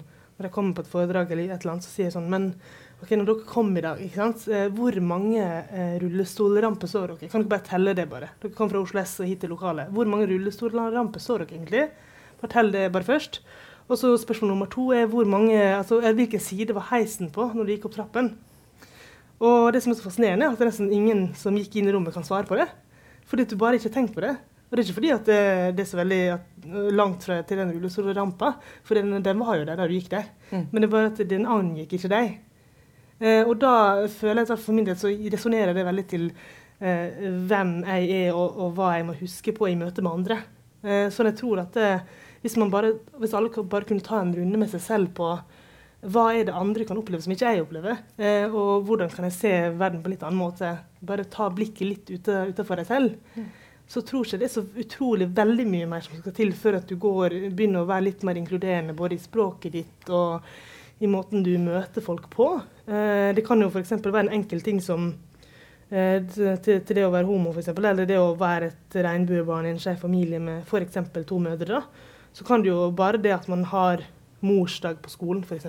Når 0.41 0.47
jeg 0.49 0.55
kommer 0.55 0.77
på 0.77 0.85
et 0.85 0.93
foredrag 0.93 1.33
eller 1.33 1.51
et 1.51 1.61
eller 1.61 1.75
annet, 1.75 1.85
så 1.85 1.93
sier 1.93 2.09
jeg 2.09 2.15
sånn 2.17 2.31
Men 2.33 2.51
ok, 3.03 3.11
når 3.13 3.27
dere 3.29 3.49
kom 3.49 3.73
i 3.77 3.85
dag, 3.85 4.03
sant, 4.15 4.47
eh, 4.49 4.69
hvor 4.77 4.97
mange 5.05 5.41
eh, 5.45 5.97
rullestolramper 6.03 6.91
så 6.91 7.07
dere? 7.07 7.31
Kan 7.31 7.45
dere 7.45 7.55
bare 7.55 7.69
telle 7.69 7.97
det, 7.97 8.07
bare? 8.11 8.31
Dere 8.43 8.57
kom 8.57 8.71
fra 8.73 8.81
Oslo 8.83 9.03
S 9.03 9.19
og 9.21 9.29
hit 9.29 9.43
til 9.45 9.53
lokalet. 9.53 9.93
Hvor 9.95 10.09
mange 10.09 10.29
rullestolramper 10.31 11.23
så 11.23 11.39
dere 11.41 11.57
egentlig? 11.57 11.87
Fortell 12.41 12.73
det 12.73 12.89
bare 12.93 13.09
først. 13.09 13.41
Og 13.91 13.99
så 13.99 14.13
spørsmål 14.23 14.53
nummer 14.53 14.69
to 14.71 14.91
er 14.95 15.09
hvor 15.11 15.27
mange, 15.27 15.57
altså, 15.59 15.99
hvilken 16.01 16.41
side 16.41 16.77
var 16.77 16.89
heisen 16.93 17.33
på 17.35 17.49
når 17.55 17.67
du 17.67 17.73
gikk 17.75 17.89
opp 17.89 17.97
trappen? 17.97 18.35
Og 19.41 19.73
det 19.73 19.81
som 19.83 19.91
er 19.93 19.97
så 19.99 20.05
fascinerende, 20.05 20.47
er 20.47 20.53
at 20.53 20.61
det 20.61 20.67
er 20.67 20.71
nesten 20.71 20.93
ingen 20.93 21.25
som 21.39 21.57
gikk 21.57 21.79
inn 21.81 21.89
i 21.89 21.95
rommet, 21.95 22.13
kan 22.15 22.27
svare 22.27 22.47
på 22.47 22.59
det. 22.61 22.69
Fordi 23.27 23.47
du 23.49 23.57
bare 23.59 23.79
ikke 23.79 23.89
har 23.89 23.97
tenkt 23.97 24.15
på 24.15 24.23
det. 24.23 24.35
Og 24.71 24.77
det 24.77 24.85
er 24.85 24.87
ikke 24.87 24.99
fordi 25.01 25.11
at 25.11 25.27
det, 25.27 25.41
det 25.75 25.83
er 25.83 25.89
så 25.91 25.99
veldig 25.99 26.23
langt 26.95 27.25
fra, 27.27 27.41
til 27.43 27.59
den 27.59 27.73
rullestolrampa, 27.75 28.53
for 28.87 28.95
den, 28.95 29.17
den, 29.25 29.43
var 29.43 29.59
jo 29.59 29.67
der 29.67 29.81
da 29.81 29.89
du 29.91 29.97
gikk 29.97 30.13
der. 30.13 30.29
Mm. 30.53 30.69
Men 30.71 30.77
det 30.79 30.87
er 30.87 30.93
bare 30.95 31.11
at 31.11 31.23
den 31.33 31.49
angikk 31.51 31.97
ikke 31.99 32.13
deg. 32.13 32.37
Eh, 33.19 33.43
og 33.43 33.57
da 33.61 33.75
føler 34.07 34.45
jeg 34.45 34.53
at 34.55 34.63
for 34.63 34.77
min 34.77 34.87
del 34.87 34.99
så 35.01 35.11
resonnerer 35.11 35.75
det 35.75 35.85
veldig 35.89 36.07
til 36.13 36.31
eh, 36.31 37.27
hvem 37.51 37.73
jeg 37.83 38.11
er 38.21 38.31
og, 38.31 38.47
og, 38.55 38.71
hva 38.79 38.95
jeg 38.95 39.09
må 39.09 39.17
huske 39.19 39.55
på 39.57 39.73
i 39.73 39.79
møte 39.81 40.07
med 40.07 40.21
andre. 40.21 40.39
Eh, 40.87 41.09
så 41.11 41.27
jeg 41.27 41.37
tror 41.43 41.65
at 41.65 41.75
det, 41.75 41.91
hvis, 42.45 42.55
bare, 42.71 42.95
hvis, 43.19 43.35
alle 43.35 43.51
bare 43.51 43.89
kunne 43.89 44.07
ta 44.07 44.23
en 44.23 44.35
runde 44.39 44.61
med 44.63 44.71
seg 44.73 44.85
selv 44.87 45.11
på 45.19 45.35
hva 46.01 46.31
er 46.33 46.47
det 46.49 46.57
andre 46.57 46.87
kan 46.89 46.97
oppleve 46.97 47.21
som 47.21 47.33
ikke 47.35 47.51
jeg 47.51 47.65
opplever, 47.65 47.99
eh, 48.17 48.47
og 48.49 48.87
hvordan 48.89 49.11
kan 49.13 49.27
jeg 49.29 49.37
se 49.37 49.51
verden 49.75 50.01
på 50.01 50.09
en 50.09 50.15
litt 50.15 50.23
annen 50.25 50.41
måte, 50.41 50.71
bare 51.05 51.27
ta 51.29 51.51
blikket 51.53 51.85
litt 51.85 52.13
ute, 52.15 52.39
utenfor 52.55 52.81
deg 52.81 52.89
selv, 52.89 53.19
mm. 53.35 53.51
Så 53.91 54.03
tror 54.07 54.27
ikke 54.27 54.39
det 54.39 54.47
er 54.47 54.53
så 54.55 54.63
utrolig 54.85 55.27
veldig 55.35 55.67
mye 55.67 55.89
mer 55.91 56.05
som 56.07 56.19
skal 56.21 56.37
til 56.37 56.53
før 56.55 56.79
at 56.79 56.91
du 56.91 56.95
går, 57.01 57.35
begynner 57.51 57.83
å 57.83 57.91
være 57.91 58.07
litt 58.07 58.23
mer 58.27 58.39
inkluderende 58.39 58.95
både 58.97 59.17
i 59.17 59.23
språket 59.23 59.75
ditt 59.75 60.13
og 60.15 60.47
i 61.01 61.09
måten 61.11 61.43
du 61.43 61.57
møter 61.59 62.05
folk 62.05 62.29
på. 62.31 62.53
Eh, 62.87 63.33
det 63.35 63.43
kan 63.47 63.61
jo 63.63 63.71
f.eks. 63.73 63.97
være 64.05 64.29
en 64.29 64.37
enkel 64.37 64.63
ting 64.63 64.79
som 64.85 65.11
Eh, 65.91 66.23
til, 66.31 66.79
til, 66.87 66.95
det 66.95 67.03
å 67.03 67.11
være 67.11 67.27
homo, 67.27 67.51
f.eks., 67.51 67.73
eller 67.75 68.07
det 68.07 68.19
å 68.21 68.37
være 68.39 68.69
et 68.71 68.97
regnbuebarn 69.03 69.67
i 69.67 69.73
en 69.73 69.81
skeiv 69.83 69.99
familie 69.99 70.39
med 70.39 70.63
f.eks. 70.63 71.01
to 71.27 71.39
mødre, 71.43 71.81
da, 71.81 72.29
så 72.31 72.47
kan 72.47 72.63
det 72.63 72.71
jo 72.71 72.85
bare 72.95 73.19
det 73.19 73.33
at 73.35 73.49
man 73.51 73.65
har 73.67 74.05
morsdag 74.47 75.01
på 75.03 75.11
skolen, 75.11 75.43
f.eks., 75.43 75.67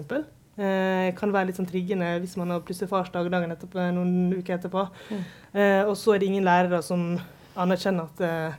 eh, 0.61 1.09
kan 1.17 1.33
være 1.33 1.49
litt 1.49 1.57
sånn 1.57 1.69
triggende 1.69 2.13
hvis 2.21 2.37
man 2.37 2.53
har 2.53 2.61
plutselig 2.67 2.91
farsdag 2.91 3.31
dagen 3.33 3.55
etterpå, 3.55 3.87
noen 3.97 4.35
uker 4.37 4.59
etterpå. 4.59 4.85
Mm. 5.09 5.23
Eh, 5.57 5.81
og 5.87 5.95
så 5.97 6.13
er 6.13 6.21
det 6.21 6.29
ingen 6.29 6.45
lærere 6.45 6.83
som 6.85 7.15
anerkjenner 7.59 8.07
at 8.09 8.23
eh, 8.25 8.57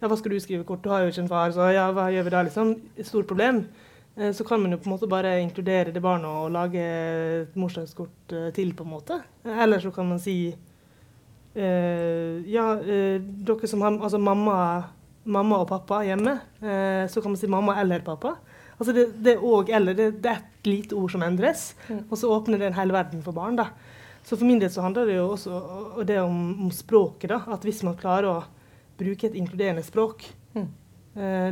ja, 0.00 0.08
hva 0.08 0.16
skal 0.16 0.32
du 0.32 0.40
skrive 0.40 0.64
kort, 0.68 0.82
du 0.84 0.90
har 0.92 1.04
jo 1.04 1.12
ikke 1.12 1.24
en 1.24 1.30
far, 1.30 1.52
så 1.54 1.68
ja, 1.74 1.90
hva 1.94 2.08
gjør 2.12 2.26
vi 2.26 2.32
da, 2.34 2.42
liksom? 2.46 2.72
Stort 3.04 3.28
problem. 3.30 3.64
Eh, 4.16 4.32
så 4.36 4.46
kan 4.48 4.62
man 4.62 4.72
jo 4.74 4.80
på 4.80 4.88
en 4.88 4.94
måte 4.94 5.10
bare 5.10 5.36
inkludere 5.42 5.92
det 5.94 6.02
barnet 6.04 6.30
og 6.30 6.54
lage 6.54 6.86
et 7.42 7.58
morsdagskort 7.60 8.34
eh, 8.36 8.48
til, 8.56 8.72
på 8.76 8.86
en 8.86 8.94
måte. 8.94 9.20
Eller 9.44 9.82
så 9.82 9.92
kan 9.94 10.08
man 10.10 10.22
si 10.22 10.40
ja, 11.50 12.64
dere 12.78 13.66
som 13.66 13.80
har 13.82 13.96
altså 13.96 14.20
mamma, 14.22 14.52
mamma 15.26 15.56
og 15.58 15.66
pappa 15.66 15.96
hjemme, 16.06 16.36
så 17.10 17.18
kan 17.18 17.32
man 17.32 17.40
si 17.40 17.48
mamma 17.50 17.74
eller 17.82 18.04
pappa. 18.06 18.36
Altså 18.76 18.94
det, 18.94 19.08
det 19.20 19.34
òg 19.42 19.72
eller. 19.74 19.96
Det, 19.98 20.06
det, 20.22 20.30
er 20.30 20.44
et 20.44 20.70
lite 20.70 20.94
ord 20.94 21.10
som 21.10 21.24
endres, 21.26 21.72
mm. 21.88 22.04
og 22.06 22.20
så 22.20 22.30
åpner 22.30 22.62
det 22.62 22.70
en 22.70 22.78
hel 22.78 22.94
verden 22.94 23.24
for 23.26 23.34
barn. 23.36 23.58
da. 23.58 23.66
Så 24.22 24.36
for 24.36 24.46
min 24.46 24.60
del 24.60 24.70
så 24.70 24.84
handler 24.84 25.08
det 25.08 25.16
jo 25.16 25.30
også 25.32 26.04
det 26.06 26.20
om, 26.22 26.66
om, 26.66 26.70
språket. 26.74 27.30
da, 27.32 27.40
At 27.50 27.64
hvis 27.66 27.82
man 27.86 27.98
klarer 27.98 28.28
å 28.30 28.38
bruke 29.00 29.26
et 29.26 29.36
inkluderende 29.38 29.82
språk 29.82 30.26
mm. 30.52 30.66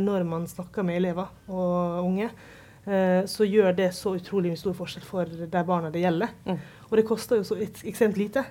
når 0.05 0.27
man 0.29 0.45
snakker 0.47 0.85
med 0.85 1.01
elever 1.01 1.31
og 1.49 2.05
unge, 2.05 2.29
så 3.29 3.47
gjør 3.49 3.73
det 3.77 3.89
så 3.97 4.13
utrolig 4.17 4.53
stor 4.61 4.77
forskjell 4.77 5.05
for 5.05 5.33
de 5.49 5.63
barna 5.67 5.91
det 5.93 6.05
gjelder. 6.05 6.35
Mm. 6.45 6.61
Og 6.91 6.95
det 7.01 7.07
koster 7.09 7.41
jo 7.41 7.49
så 7.49 7.57
ekstremt 7.59 8.21
lite 8.21 8.45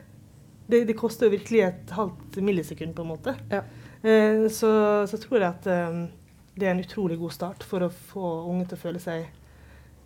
det, 0.68 0.86
det, 0.86 0.94
koster 0.94 1.28
jo 1.28 1.36
virkelig 1.38 1.62
et 1.64 1.92
halvt 1.96 2.40
millisekund, 2.44 2.96
på 2.96 3.06
en 3.06 3.12
måte. 3.14 3.34
Ja. 3.52 3.64
Eh, 4.02 4.48
så, 4.52 4.70
så, 5.08 5.20
tror 5.22 5.40
jeg 5.40 5.48
at 5.48 5.70
um, 5.92 6.02
det 6.58 6.68
er 6.68 6.76
en 6.76 6.84
utrolig 6.84 7.18
god 7.22 7.36
start 7.36 7.64
for 7.68 7.86
å 7.86 7.94
få 8.12 8.32
unge 8.50 8.68
til 8.68 8.78
å 8.78 8.82
føle 8.82 9.02
seg 9.02 9.30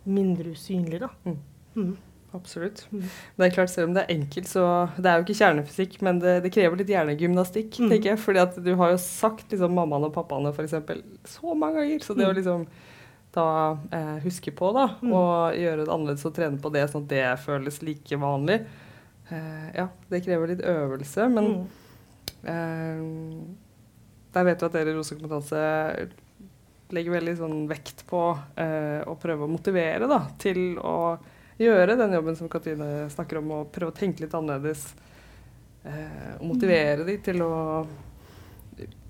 mindre 0.06 0.54
usynlige, 0.54 1.02
da. 1.02 1.10
Mm. 1.26 1.92
Absolutt. 2.32 2.86
Mm. 2.90 3.02
Det 3.36 3.46
er 3.46 3.54
klart, 3.54 3.70
Selv 3.72 3.90
om 3.90 3.96
det 3.96 4.04
er 4.04 4.14
enkelt, 4.14 4.48
så 4.48 4.64
Det 4.96 5.08
er 5.08 5.18
jo 5.18 5.26
ikke 5.26 5.38
kjernefysikk, 5.40 5.98
men 6.06 6.20
det, 6.22 6.38
det 6.44 6.52
krever 6.54 6.80
litt 6.80 6.92
hjernegymnastikk. 6.92 7.80
Mm. 7.80 7.90
tenker 7.92 8.12
jeg, 8.14 8.22
fordi 8.22 8.44
at 8.44 8.56
du 8.64 8.72
har 8.80 8.94
jo 8.94 9.02
sagt 9.02 9.52
liksom, 9.52 9.76
mammaene 9.76 10.08
og 10.08 10.16
pappaene 10.16 10.54
eksempel, 10.64 11.04
så 11.28 11.52
mange 11.52 11.82
ganger. 11.82 12.06
Så 12.06 12.16
det 12.16 12.28
å 12.28 12.32
mm. 12.32 12.38
liksom 12.40 12.64
da 13.32 13.48
eh, 13.96 14.16
huske 14.26 14.52
på 14.52 14.74
da, 14.76 14.90
mm. 15.00 15.12
og 15.16 15.56
gjøre 15.56 15.84
det 15.86 15.92
annerledes 15.92 16.26
og 16.28 16.34
trene 16.36 16.60
på 16.60 16.72
det, 16.72 16.82
sånn 16.92 17.06
at 17.06 17.12
det 17.14 17.28
føles 17.46 17.78
like 17.84 18.18
vanlig, 18.20 18.58
Eh, 19.32 19.68
ja, 19.76 19.88
det 20.08 20.20
krever 20.26 20.50
litt 20.50 20.64
øvelse, 20.66 21.28
men 21.32 21.46
mm. 21.52 21.62
eh, 22.52 23.04
der 24.34 24.48
vet 24.48 24.60
du 24.60 24.66
at 24.66 24.74
dere 24.76 24.92
i 24.92 24.96
Rosa 24.96 25.16
kompetanse 25.16 25.62
legger 26.92 27.14
veldig 27.14 27.36
sånn 27.38 27.62
vekt 27.70 28.04
på 28.08 28.20
eh, 28.60 29.00
å 29.08 29.16
prøve 29.20 29.46
å 29.46 29.52
motivere 29.52 30.08
da, 30.10 30.24
til 30.42 30.76
å 30.76 31.16
gjøre 31.60 31.98
den 31.98 32.14
jobben 32.16 32.38
som 32.38 32.50
Katrine 32.52 33.08
snakker 33.12 33.40
om, 33.42 33.50
og 33.58 33.72
prøve 33.74 33.92
å 33.92 33.96
tenke 33.96 34.24
litt 34.24 34.36
annerledes. 34.36 34.86
Eh, 35.82 36.32
og 36.38 36.46
motivere 36.52 37.02
de 37.02 37.16
dem 37.16 37.22
til 37.26 37.42
å 37.44 37.52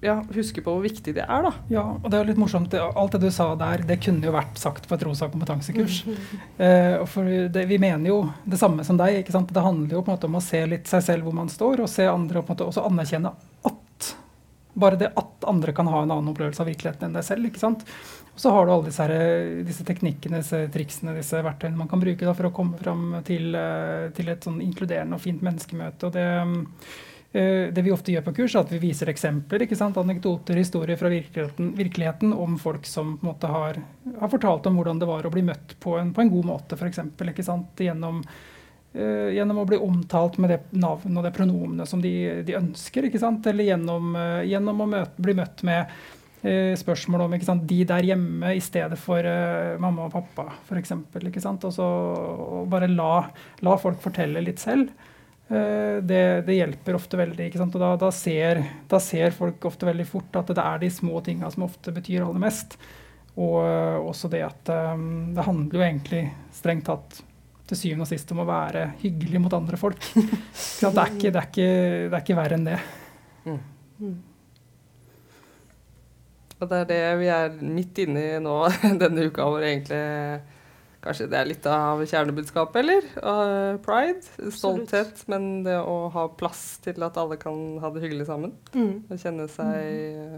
ja, 0.03 0.17
huske 0.35 0.63
på 0.65 0.73
hvor 0.75 0.83
viktig 0.83 1.15
det 1.15 1.23
er, 1.23 1.45
da. 1.47 1.53
Ja, 1.71 1.85
og 1.95 2.09
det 2.11 2.19
er 2.19 2.27
litt 2.27 2.41
morsomt. 2.41 2.75
Alt 2.75 3.15
det 3.15 3.23
du 3.23 3.31
sa 3.35 3.53
der, 3.59 3.85
det 3.87 4.01
kunne 4.03 4.27
jo 4.27 4.35
vært 4.35 4.59
sagt 4.59 4.89
på 4.89 4.97
et 4.97 5.05
rosa 5.07 5.29
kompetansekurs. 5.31 6.03
eh, 6.65 6.99
for 7.11 7.29
det, 7.55 7.65
vi 7.71 7.79
mener 7.83 8.11
jo 8.11 8.19
det 8.45 8.59
samme 8.61 8.85
som 8.87 8.99
deg. 8.99 9.21
ikke 9.21 9.35
sant? 9.35 9.53
Det 9.55 9.63
handler 9.63 9.99
jo 9.99 10.03
på 10.03 10.11
en 10.11 10.19
måte 10.19 10.31
om 10.31 10.41
å 10.41 10.45
se 10.45 10.65
litt 10.67 10.91
seg 10.91 11.07
selv 11.07 11.29
hvor 11.29 11.37
man 11.39 11.53
står, 11.53 11.85
og 11.85 11.93
se 11.93 12.09
andre 12.11 12.43
og 12.43 12.49
på 12.49 12.53
en 12.53 12.59
måte 12.59 12.71
også 12.73 12.87
anerkjenne 12.89 13.35
bare 14.83 14.99
det 15.01 15.13
at 15.19 15.47
andre 15.49 15.75
kan 15.77 15.89
ha 15.91 16.03
en 16.03 16.11
annen 16.11 16.33
opplevelse 16.33 16.65
av 16.65 16.69
virkeligheten 16.71 17.09
enn 17.09 17.17
deg 17.17 17.27
selv. 17.27 17.49
ikke 17.49 17.63
sant? 17.63 17.87
Og 18.33 18.43
så 18.43 18.53
har 18.55 18.67
du 18.67 18.75
alle 18.75 18.89
disse, 18.91 19.07
disse 19.69 19.87
teknikkene, 19.87 20.43
disse 20.43 20.65
triksene, 20.75 21.17
disse 21.19 21.41
verktøyene 21.45 21.79
man 21.79 21.91
kan 21.91 22.03
bruke 22.03 22.27
da, 22.27 22.35
for 22.37 22.49
å 22.49 22.55
komme 22.57 22.81
fram 22.81 23.17
til, 23.29 23.55
eh, 23.55 24.11
til 24.17 24.33
et 24.33 24.45
sånn 24.45 24.61
inkluderende 24.65 25.19
og 25.19 25.25
fint 25.25 25.43
menneskemøte. 25.45 26.11
og 26.11 26.15
det 26.19 26.29
Eh, 27.33 27.73
det 27.73 27.83
vi 27.83 27.93
ofte 27.93 28.13
gjør 28.13 28.27
på 28.27 28.35
kurs, 28.37 28.55
er 28.55 28.67
at 28.67 28.73
vi 28.75 28.79
viser 28.83 29.09
eksempler, 29.09 29.65
ikke 29.65 29.77
sant? 29.79 29.97
anekdoter, 29.97 30.59
historier 30.61 30.99
fra 31.01 31.09
virkeligheten, 31.09 31.71
virkeligheten 31.79 32.35
om 32.37 32.59
folk 32.61 32.85
som 32.85 33.15
på 33.17 33.25
en 33.25 33.31
måte 33.31 33.49
har, 33.49 33.79
har, 34.19 34.29
fortalt 34.29 34.69
om 34.69 34.77
hvordan 34.77 35.01
det 35.01 35.09
var 35.09 35.25
å 35.25 35.33
bli 35.33 35.45
møtt 35.47 35.73
på 35.81 35.97
en, 35.97 36.13
på 36.13 36.21
en 36.21 36.33
god 36.35 36.51
måte, 36.51 36.77
f.eks. 36.77 37.01
Gjennom, 37.81 38.21
gjennom 38.93 39.63
å 39.63 39.65
bli 39.65 39.79
omtalt 39.81 40.35
med 40.43 40.51
det 40.53 40.59
navnet 40.77 41.17
og 41.17 41.25
det 41.25 41.31
pronomenet 41.33 41.89
som 41.89 42.03
de, 42.03 42.11
de, 42.45 42.59
ønsker. 42.59 43.07
ikke 43.09 43.21
sant? 43.23 43.47
Eller 43.49 43.71
gjennom, 43.71 44.11
uh, 44.13 44.43
gjennom 44.45 44.83
å 44.85 44.89
møte, 44.91 45.23
bli 45.25 45.33
møtt 45.39 45.63
med 45.65 45.89
uh, 46.45 46.75
spørsmål 46.77 47.25
om 47.25 47.37
ikke 47.39 47.49
sant? 47.49 47.65
de 47.71 47.79
der 47.89 48.11
hjemme 48.11 48.53
i 48.53 48.61
stedet 48.61 48.99
for 49.01 49.25
mamma 49.81 50.11
og 50.11 50.13
pappa, 50.13 50.51
f.eks. 50.69 50.93
Og 51.55 51.71
så 51.73 51.89
og 51.89 52.69
bare 52.73 52.91
la, 52.93 53.15
la 53.65 53.79
folk 53.81 54.03
fortelle 54.05 54.45
litt 54.45 54.61
selv. 54.61 54.93
Eh, 55.53 56.03
det, 56.03 56.43
det, 56.47 56.55
hjelper 56.55 56.97
ofte 56.97 57.19
veldig. 57.21 57.49
ikke 57.49 57.61
sant? 57.61 57.75
Og 57.77 57.83
da, 57.83 57.93
da, 58.01 58.11
ser, 58.15 58.63
da, 58.89 59.01
ser, 59.03 59.35
folk 59.37 59.65
ofte 59.69 59.89
veldig 59.89 60.07
fort 60.09 60.41
at 60.41 60.53
det 60.55 60.65
er 60.65 60.81
de 60.81 60.91
små 60.93 61.21
tinga 61.25 61.51
som 61.53 61.67
ofte 61.67 61.93
betyr 61.93 62.25
aller 62.25 62.41
mest. 62.43 62.79
Og 63.33 63.59
uh, 63.65 63.99
også 64.05 64.29
det 64.33 64.43
at 64.45 64.69
um, 64.93 65.33
det 65.33 65.45
handler 65.47 65.79
jo 65.79 65.85
egentlig 65.87 66.23
strengt 66.53 66.85
tatt 66.85 67.23
til 67.69 67.79
syvende 67.79 68.07
og 68.07 68.11
sist 68.11 68.33
om 68.35 68.43
å 68.43 68.49
være 68.49 68.89
hyggelig 69.03 69.41
mot 69.43 69.55
andre 69.57 69.79
folk. 69.81 70.03
det, 70.15 70.91
er 70.91 71.15
ikke, 71.15 71.31
det, 71.31 71.39
er 71.39 71.49
ikke, 71.49 71.71
det, 71.71 72.13
er 72.13 72.21
ikke, 72.23 72.39
verre 72.39 72.59
enn 72.59 72.69
det. 72.69 72.79
Mm. 73.47 73.61
Mm. 74.03 74.17
Og 76.63 76.71
det 76.71 76.81
er 76.81 76.91
det 76.91 77.05
vi 77.19 77.31
er 77.35 77.55
midt 77.63 78.03
inne 78.05 78.25
i 78.25 78.43
nå 78.43 78.57
denne 79.03 79.29
uka, 79.29 79.47
hvor 79.51 79.65
egentlig 79.67 80.03
Kanskje 81.03 81.27
det 81.33 81.35
er 81.35 81.49
litt 81.51 81.65
av 81.67 81.99
kjernebudskapet, 82.07 82.77
eller? 82.79 83.07
Uh, 83.19 83.75
pride. 83.83 84.23
Stolthet. 84.55 85.09
Absolutt. 85.11 85.25
Men 85.33 85.49
det 85.67 85.75
å 85.83 85.97
ha 86.15 86.29
plass 86.39 86.77
til 86.85 87.03
at 87.03 87.19
alle 87.19 87.35
kan 87.43 87.57
ha 87.83 87.91
det 87.91 88.05
hyggelig 88.05 88.29
sammen. 88.29 88.53
Mm. 88.71 88.93
Og 89.09 89.19
kjenne 89.19 89.49
seg 89.51 89.81
mm. 90.21 90.37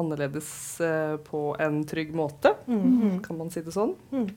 annerledes 0.00 0.48
uh, 0.80 1.18
på 1.26 1.50
en 1.60 1.82
trygg 1.90 2.16
måte. 2.16 2.54
Mm. 2.64 3.20
Kan 3.26 3.42
man 3.42 3.52
si 3.52 3.60
det 3.66 3.76
sånn? 3.76 3.92
Mm. 4.08 4.30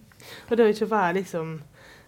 Og 0.50 0.58
det 0.58 0.66
å 0.66 0.74
ikke 0.74 0.90
være 0.92 1.20
liksom 1.20 1.54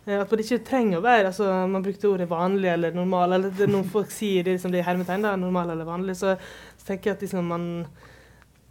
eh, 0.06 0.18
at 0.20 0.32
man 0.32 0.44
ikke 0.44 0.64
trenger 0.68 1.00
å 1.00 1.06
være 1.06 1.30
altså 1.32 1.52
Man 1.72 1.86
brukte 1.86 2.10
ordet 2.12 2.30
vanlig 2.30 2.72
eller 2.74 2.96
normal. 2.96 3.38
eller 3.38 3.54
det, 3.56 3.70
Noen 3.72 3.88
folk 3.90 4.12
sier 4.14 4.44
det, 4.44 4.58
liksom, 4.58 4.74
det 4.74 4.84
er 4.84 4.90
hermetegn, 4.90 5.26
da, 5.26 5.38
normal 5.40 5.76
eller 5.76 5.88
vanlig. 5.88 6.18
Så, 6.20 6.36
så 6.78 6.92
tenker 6.92 7.12
jeg 7.12 7.20
at 7.20 7.26
liksom, 7.28 7.50
man 7.54 7.70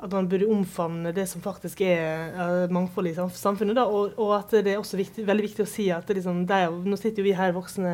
at 0.05 0.13
man 0.13 0.27
burde 0.29 0.49
omfavne 0.51 1.13
det 1.15 1.25
som 1.31 1.43
faktisk 1.43 1.81
er 1.87 2.33
uh, 2.35 2.73
mangfold 2.73 3.09
i 3.09 3.15
samfunnet. 3.15 3.77
Da, 3.79 3.87
og, 3.87 4.17
og, 4.19 4.35
at 4.37 4.53
det 4.67 4.75
er 4.75 4.81
også 4.81 4.99
viktig, 4.99 5.25
veldig 5.27 5.47
viktig 5.47 5.65
å 5.65 5.71
si 5.71 5.89
at 5.95 6.11
liksom, 6.11 6.43
er, 6.51 6.73
nå 6.73 6.99
sitter 7.01 7.23
jo 7.23 7.29
vi 7.29 7.37
her 7.39 7.55
voksne 7.57 7.93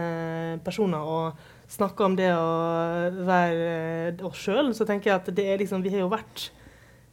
personer 0.64 1.04
og 1.06 1.44
snakker 1.70 2.08
om 2.08 2.16
det 2.18 2.30
å 2.34 2.48
være 3.28 4.16
uh, 4.16 4.24
oss 4.30 4.40
sjøl. 4.42 4.72
Så 4.76 4.88
tenker 4.88 5.12
jeg 5.12 5.20
at 5.20 5.30
det 5.36 5.46
er 5.52 5.60
liksom, 5.60 5.84
vi 5.84 5.92
har 5.94 6.02
jo 6.02 6.10
vært 6.12 6.48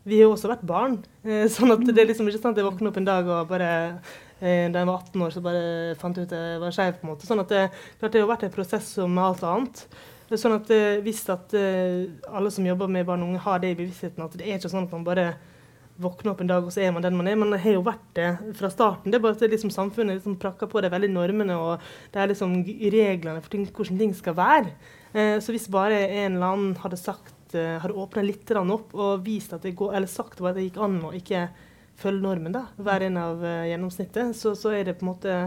vi 0.08 0.22
har 0.22 0.29
jo 0.29 0.38
også 0.38 0.48
vært 0.48 0.63
barn. 0.63 1.01
Sånn 1.51 1.74
at 1.74 1.82
det 1.84 2.00
er 2.00 2.08
liksom 2.08 2.29
ikke 2.32 2.39
sant 2.39 2.56
at 2.56 2.62
jeg 2.62 2.70
våkner 2.70 2.94
opp 2.94 3.00
en 3.01 3.10
dag 3.10 3.27
og 3.27 3.50
bare 3.50 3.72
da 4.39 4.82
jeg 4.82 4.86
var 4.86 5.00
18 5.01 5.24
år, 5.25 5.32
så 5.34 5.41
bare 5.41 5.96
fant 5.98 6.17
ut 6.20 6.27
at 6.27 6.36
jeg 6.38 6.60
var 6.62 6.75
skeiv. 6.75 7.00
Sånn 7.25 7.41
at 7.41 7.53
det, 7.53 7.63
det 8.03 8.22
har 8.22 8.29
vært 8.29 8.46
en 8.46 8.53
prosess 8.53 8.91
som 9.00 9.17
alt 9.22 9.41
annet. 9.48 9.88
Sånn 10.36 10.58
at 10.58 10.72
uh, 10.74 10.98
Hvis 11.06 11.22
at 11.32 11.53
uh, 11.56 12.08
alle 12.36 12.51
som 12.51 12.65
jobber 12.67 12.89
med 12.91 13.08
barn 13.08 13.24
og 13.24 13.32
unge, 13.32 13.44
har 13.46 13.62
det 13.63 13.72
i 13.72 13.77
bevisstheten 13.79 14.25
at 14.25 14.36
det 14.36 14.48
er 14.48 14.58
ikke 14.58 14.72
sånn 14.74 14.89
at 14.89 14.96
man 14.98 15.06
bare 15.08 15.29
våkner 15.98 16.34
opp 16.34 16.41
en 16.44 16.50
dag 16.51 16.65
og 16.67 16.74
så 16.74 16.84
er 16.84 16.91
man 16.94 17.06
den 17.06 17.15
man 17.17 17.29
er. 17.32 17.38
Man 17.39 17.56
har 17.56 17.74
jo 17.74 17.86
vært 17.86 18.10
det 18.17 18.27
fra 18.60 18.70
starten. 18.70 19.10
Det 19.10 19.17
er 19.17 19.24
bare 19.24 19.38
at 19.39 19.48
liksom, 19.50 19.72
samfunnet 19.74 20.20
liksom 20.20 20.36
prakker 20.41 20.70
på 20.70 20.84
det 20.84 20.91
veldig 20.94 21.10
normene, 21.10 21.56
og 21.58 21.88
det 22.13 22.22
er 22.22 22.29
liksom 22.29 22.60
reglene 22.67 23.41
for 23.41 23.50
ting, 23.56 23.63
hvordan 23.65 23.98
ting 23.98 24.13
skal 24.13 24.36
være. 24.38 24.75
Så 25.41 25.56
hvis 25.56 25.65
bare 25.74 26.03
en 26.06 26.36
eller 26.36 26.51
annen 26.51 26.75
hadde 26.84 27.00
sagt 27.01 27.56
hadde 27.56 27.98
åpna 27.98 28.22
litt 28.22 28.51
opp 28.60 28.94
og 28.94 29.25
vist 29.25 29.56
at 29.58 29.65
det 29.65 29.74
går, 29.79 29.96
eller 29.98 30.12
sagt 30.12 30.38
at 30.44 30.60
det 30.60 30.67
gikk 30.67 30.77
an 30.86 31.00
å 31.08 31.15
ikke 31.17 31.48
følge 31.98 32.22
normen, 32.24 32.54
da, 32.54 32.68
være 32.77 33.08
en 33.10 33.18
av 33.18 33.42
gjennomsnittet, 33.42 34.36
så, 34.38 34.54
så 34.58 34.74
er 34.77 34.86
det 34.86 35.00
på 35.00 35.08
en 35.08 35.12
måte 35.12 35.38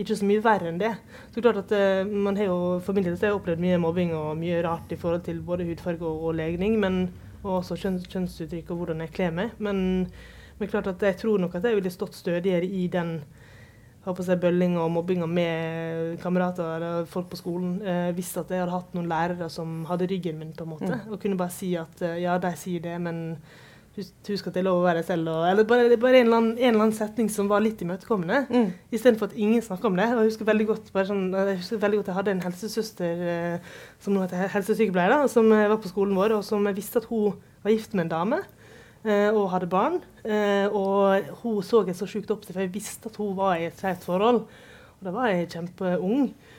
ikke 0.00 0.16
så 0.16 0.26
mye 0.26 0.42
verre 0.44 0.70
enn 0.70 0.80
det. 0.80 0.92
Så 1.34 1.42
klart 1.44 1.60
at 1.60 1.74
uh, 1.76 2.08
Man 2.08 2.38
har 2.38 2.48
jo 2.48 2.58
for 2.84 2.96
min 2.96 3.04
del 3.04 3.18
opplevd 3.36 3.60
mye 3.62 3.80
mobbing 3.80 4.14
og 4.16 4.38
mye 4.40 4.62
rart 4.64 4.92
i 4.92 4.98
forhold 4.98 5.24
til 5.26 5.42
både 5.44 5.66
hudfarge 5.68 6.06
og, 6.06 6.24
og 6.28 6.38
legning, 6.38 6.78
men, 6.80 7.04
og 7.42 7.60
også 7.60 7.78
kjønns, 7.84 8.08
kjønnsuttrykk 8.08 8.72
og 8.72 8.82
hvordan 8.82 9.04
jeg 9.04 9.14
kler 9.18 9.36
meg. 9.36 9.54
Men, 9.58 10.08
men 10.58 10.72
klart 10.72 10.88
at 10.90 11.02
jeg 11.02 11.20
tror 11.20 11.42
nok 11.42 11.58
at 11.58 11.68
jeg 11.68 11.78
ville 11.78 11.92
stått 11.92 12.16
stødigere 12.16 12.66
i 12.66 12.86
den 12.92 13.18
har 14.02 14.16
på 14.18 14.24
seg 14.26 14.40
bølling 14.42 14.72
og 14.82 14.88
mobbinga 14.90 15.28
med 15.30 16.16
kamerater 16.22 16.72
eller 16.76 17.04
folk 17.06 17.28
på 17.30 17.38
skolen. 17.38 17.76
Eh, 17.86 18.08
hvis 18.16 18.32
at 18.40 18.50
jeg 18.50 18.64
hadde 18.64 18.74
hatt 18.74 18.96
noen 18.96 19.10
lærere 19.10 19.46
som 19.52 19.84
hadde 19.86 20.08
ryggen 20.10 20.40
min, 20.40 20.50
på 20.56 20.66
en 20.66 20.72
måte. 20.72 20.90
Mm. 20.90 21.12
Og 21.12 21.20
kunne 21.22 21.38
bare 21.38 21.54
si 21.54 21.70
at 21.78 22.02
eh, 22.02 22.18
ja, 22.24 22.34
de 22.42 22.50
sier 22.58 22.82
det, 22.82 22.96
men 23.04 23.36
husk 23.96 24.46
at 24.48 24.54
det 24.54 24.62
er 24.62 24.66
lov 24.66 24.80
å 24.80 24.86
være 24.86 25.02
selv. 25.04 25.28
Og, 25.28 25.44
eller 25.50 25.66
bare, 25.68 25.98
bare 26.00 26.22
en, 26.22 26.28
eller 26.28 26.38
annen, 26.38 26.54
en, 26.56 26.68
eller 26.70 26.84
annen, 26.86 26.96
setning 26.96 27.28
som 27.32 27.50
var 27.50 27.60
litt 27.64 27.82
imøtekommende, 27.84 28.46
mm. 28.48 28.70
istedenfor 28.94 29.28
at 29.28 29.36
ingen 29.36 29.64
snakker 29.64 29.90
om 29.90 29.98
det. 30.00 30.08
Og 30.14 30.22
jeg 30.22 30.32
husker 30.32 30.48
veldig 30.48 30.68
godt 30.70 30.90
sånn, 31.10 31.26
jeg 31.36 31.60
husker 31.60 31.82
veldig 31.82 32.00
godt 32.00 32.10
jeg 32.12 32.18
hadde 32.20 32.34
en 32.36 32.44
helsesøster 32.46 33.26
eh, 33.34 33.76
som 34.02 34.16
nå 34.16 34.24
heter 34.24 34.48
helsesykepleier, 34.54 35.12
da, 35.12 35.28
som 35.30 35.52
var 35.52 35.78
på 35.82 35.92
skolen 35.92 36.16
vår, 36.16 36.38
og 36.38 36.46
som 36.46 36.64
jeg 36.70 36.78
visste 36.80 37.02
at 37.02 37.10
hun 37.12 37.36
var 37.62 37.74
gift 37.74 37.96
med 37.98 38.06
en 38.06 38.16
dame. 38.16 38.42
Eh, 39.02 39.28
og 39.34 39.50
hadde 39.50 39.66
barn. 39.66 39.98
Eh, 40.22 40.70
og 40.70 41.34
hun 41.42 41.62
så 41.66 41.82
jeg 41.88 41.98
så 41.98 42.06
sjukt 42.06 42.30
opp 42.30 42.44
til, 42.46 42.54
for 42.54 42.62
jeg 42.62 42.74
visste 42.74 43.10
at 43.10 43.18
hun 43.18 43.36
var 43.36 43.58
i 43.58 43.66
et 43.66 43.78
skeivt 43.78 44.06
forhold. 44.06 44.44
Og 44.46 45.06
da 45.06 45.14
var 45.14 45.32
jeg 45.32 45.50
kjempeung. 45.50 46.28
Eh, 46.30 46.58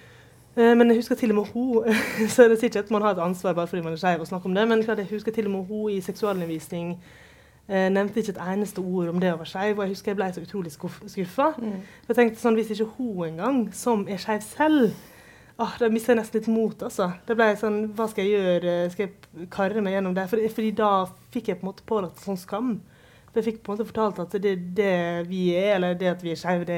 men 0.55 0.89
jeg 0.91 1.01
husker 1.01 1.15
til 1.15 1.31
og 1.33 1.35
med 1.35 1.51
hun 1.53 1.95
så 2.33 2.47
det 2.49 2.59
sier 2.59 2.69
ikke 2.69 2.85
at 2.85 2.91
man 2.93 3.01
har 3.01 3.15
et 3.15 3.23
ansvar 3.25 3.53
bare 3.57 3.67
fordi 3.67 3.81
man 3.81 3.95
er 3.95 4.01
skeiv 4.01 4.21
og 4.21 4.27
snakker 4.29 4.49
om 4.49 4.55
det, 4.55 4.67
men 4.67 4.83
jeg 4.85 5.07
husker 5.09 5.31
til 5.31 5.49
og 5.49 5.51
med 5.51 5.69
hun 5.69 5.91
i 5.91 6.01
seksualundervisning 6.01 6.97
Eh, 7.69 7.89
nevnte 7.89 8.19
ikke 8.19 8.33
et 8.35 8.41
eneste 8.43 8.81
ord 8.83 9.07
om 9.07 9.19
det 9.23 9.29
å 9.31 9.37
være 9.39 9.47
skeiv. 9.47 9.77
Og 9.77 9.85
jeg 9.85 9.95
husker 9.95 10.11
jeg 10.11 10.19
ble 10.19 10.29
så 10.35 10.43
utrolig 10.43 10.71
skuffa. 10.73 11.53
Mm. 11.55 11.77
Jeg 12.09 12.17
tenkte 12.17 12.41
sånn, 12.41 12.57
Hvis 12.59 12.73
ikke 12.75 12.89
hun 12.97 13.27
engang, 13.29 13.59
som 13.73 14.07
er 14.07 14.19
skeiv 14.19 14.43
selv 14.43 14.91
ah, 15.57 15.77
Da 15.79 15.87
mister 15.89 16.13
jeg 16.13 16.19
nesten 16.19 16.39
litt 16.39 16.49
mot. 16.51 16.83
altså. 16.83 17.13
Det 17.27 17.37
ble 17.39 17.53
sånn, 17.55 17.93
Hva 17.95 18.09
skal 18.11 18.27
jeg 18.27 18.35
gjøre? 18.35 18.73
Skal 18.91 19.07
jeg 19.07 19.47
karre 19.49 19.81
meg 19.81 19.95
gjennom 19.95 20.15
det? 20.15 20.27
Fordi, 20.29 20.49
fordi 20.49 20.71
da 20.75 20.91
fikk 21.31 21.47
jeg 21.47 21.61
på 21.61 21.63
en 21.63 21.71
måte 21.71 21.87
pålagt 21.87 22.19
sånn 22.19 22.37
skam. 22.37 22.81
For 23.33 23.41
jeg 23.41 23.47
fikk 23.47 23.63
på 23.65 23.73
en 23.73 23.79
måte 23.79 23.89
fortalt 23.89 24.19
at 24.21 24.35
det, 24.43 24.51
det 24.77 24.93
vi 25.25 25.47
er, 25.57 25.71
eller 25.75 25.95
det 25.97 26.11
at 26.11 26.21
vi 26.21 26.29
er 26.35 26.37
skeive, 26.37 26.67
det, 26.69 26.75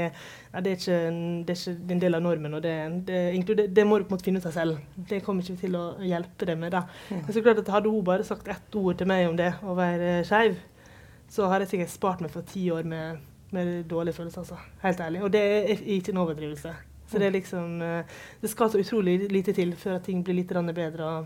det, 0.56 0.62
det, 0.64 1.52
er 1.52 1.58
ikke 1.60 1.74
en 1.92 2.04
del 2.06 2.16
av 2.16 2.24
normen. 2.24 2.54
og 2.56 2.64
det, 2.64 2.76
det, 3.10 3.66
det, 3.76 3.84
må 3.88 3.98
du 4.00 4.06
på 4.06 4.14
en 4.14 4.16
måte 4.16 4.28
finne 4.30 4.40
ut 4.40 4.48
av 4.48 4.56
selv. 4.56 4.80
Det 5.10 5.20
kommer 5.26 5.44
ikke 5.44 5.66
til 5.66 5.76
å 5.76 5.84
hjelpe 6.00 6.48
deg 6.48 6.58
med. 6.62 6.72
da. 6.72 6.86
Men 7.12 7.28
Så 7.34 7.44
klart 7.44 7.60
at 7.60 7.74
Hadde 7.76 7.92
hun 7.92 8.08
bare 8.08 8.24
sagt 8.24 8.48
ett 8.48 8.76
ord 8.80 8.96
til 8.98 9.12
meg 9.12 9.28
om 9.28 9.36
det, 9.36 9.52
å 9.68 9.76
være 9.76 10.24
skeiv, 10.24 10.56
så 11.28 11.52
har 11.52 11.60
jeg 11.60 11.74
sikkert 11.74 11.92
spart 11.92 12.24
meg 12.24 12.32
for 12.32 12.48
ti 12.48 12.70
år 12.72 12.88
med, 12.88 13.20
med 13.52 13.84
dårlige 13.92 14.16
følelser. 14.16 14.46
Altså. 14.46 14.60
Helt 14.82 15.00
ærlig. 15.04 15.24
Og 15.28 15.34
det 15.34 15.42
er 15.44 15.88
ikke 15.98 16.16
en 16.16 16.24
overdrivelse. 16.24 16.72
Så 17.06 17.20
det 17.20 17.28
er 17.28 17.36
liksom 17.36 17.82
eh, 17.82 18.16
Det 18.42 18.50
skal 18.50 18.72
så 18.72 18.80
utrolig 18.80 19.32
lite 19.32 19.54
til 19.54 19.76
før 19.76 20.00
at 20.00 20.08
ting 20.08 20.24
blir 20.24 20.40
litt 20.40 20.54
bedre. 20.76 21.04
Og 21.04 21.26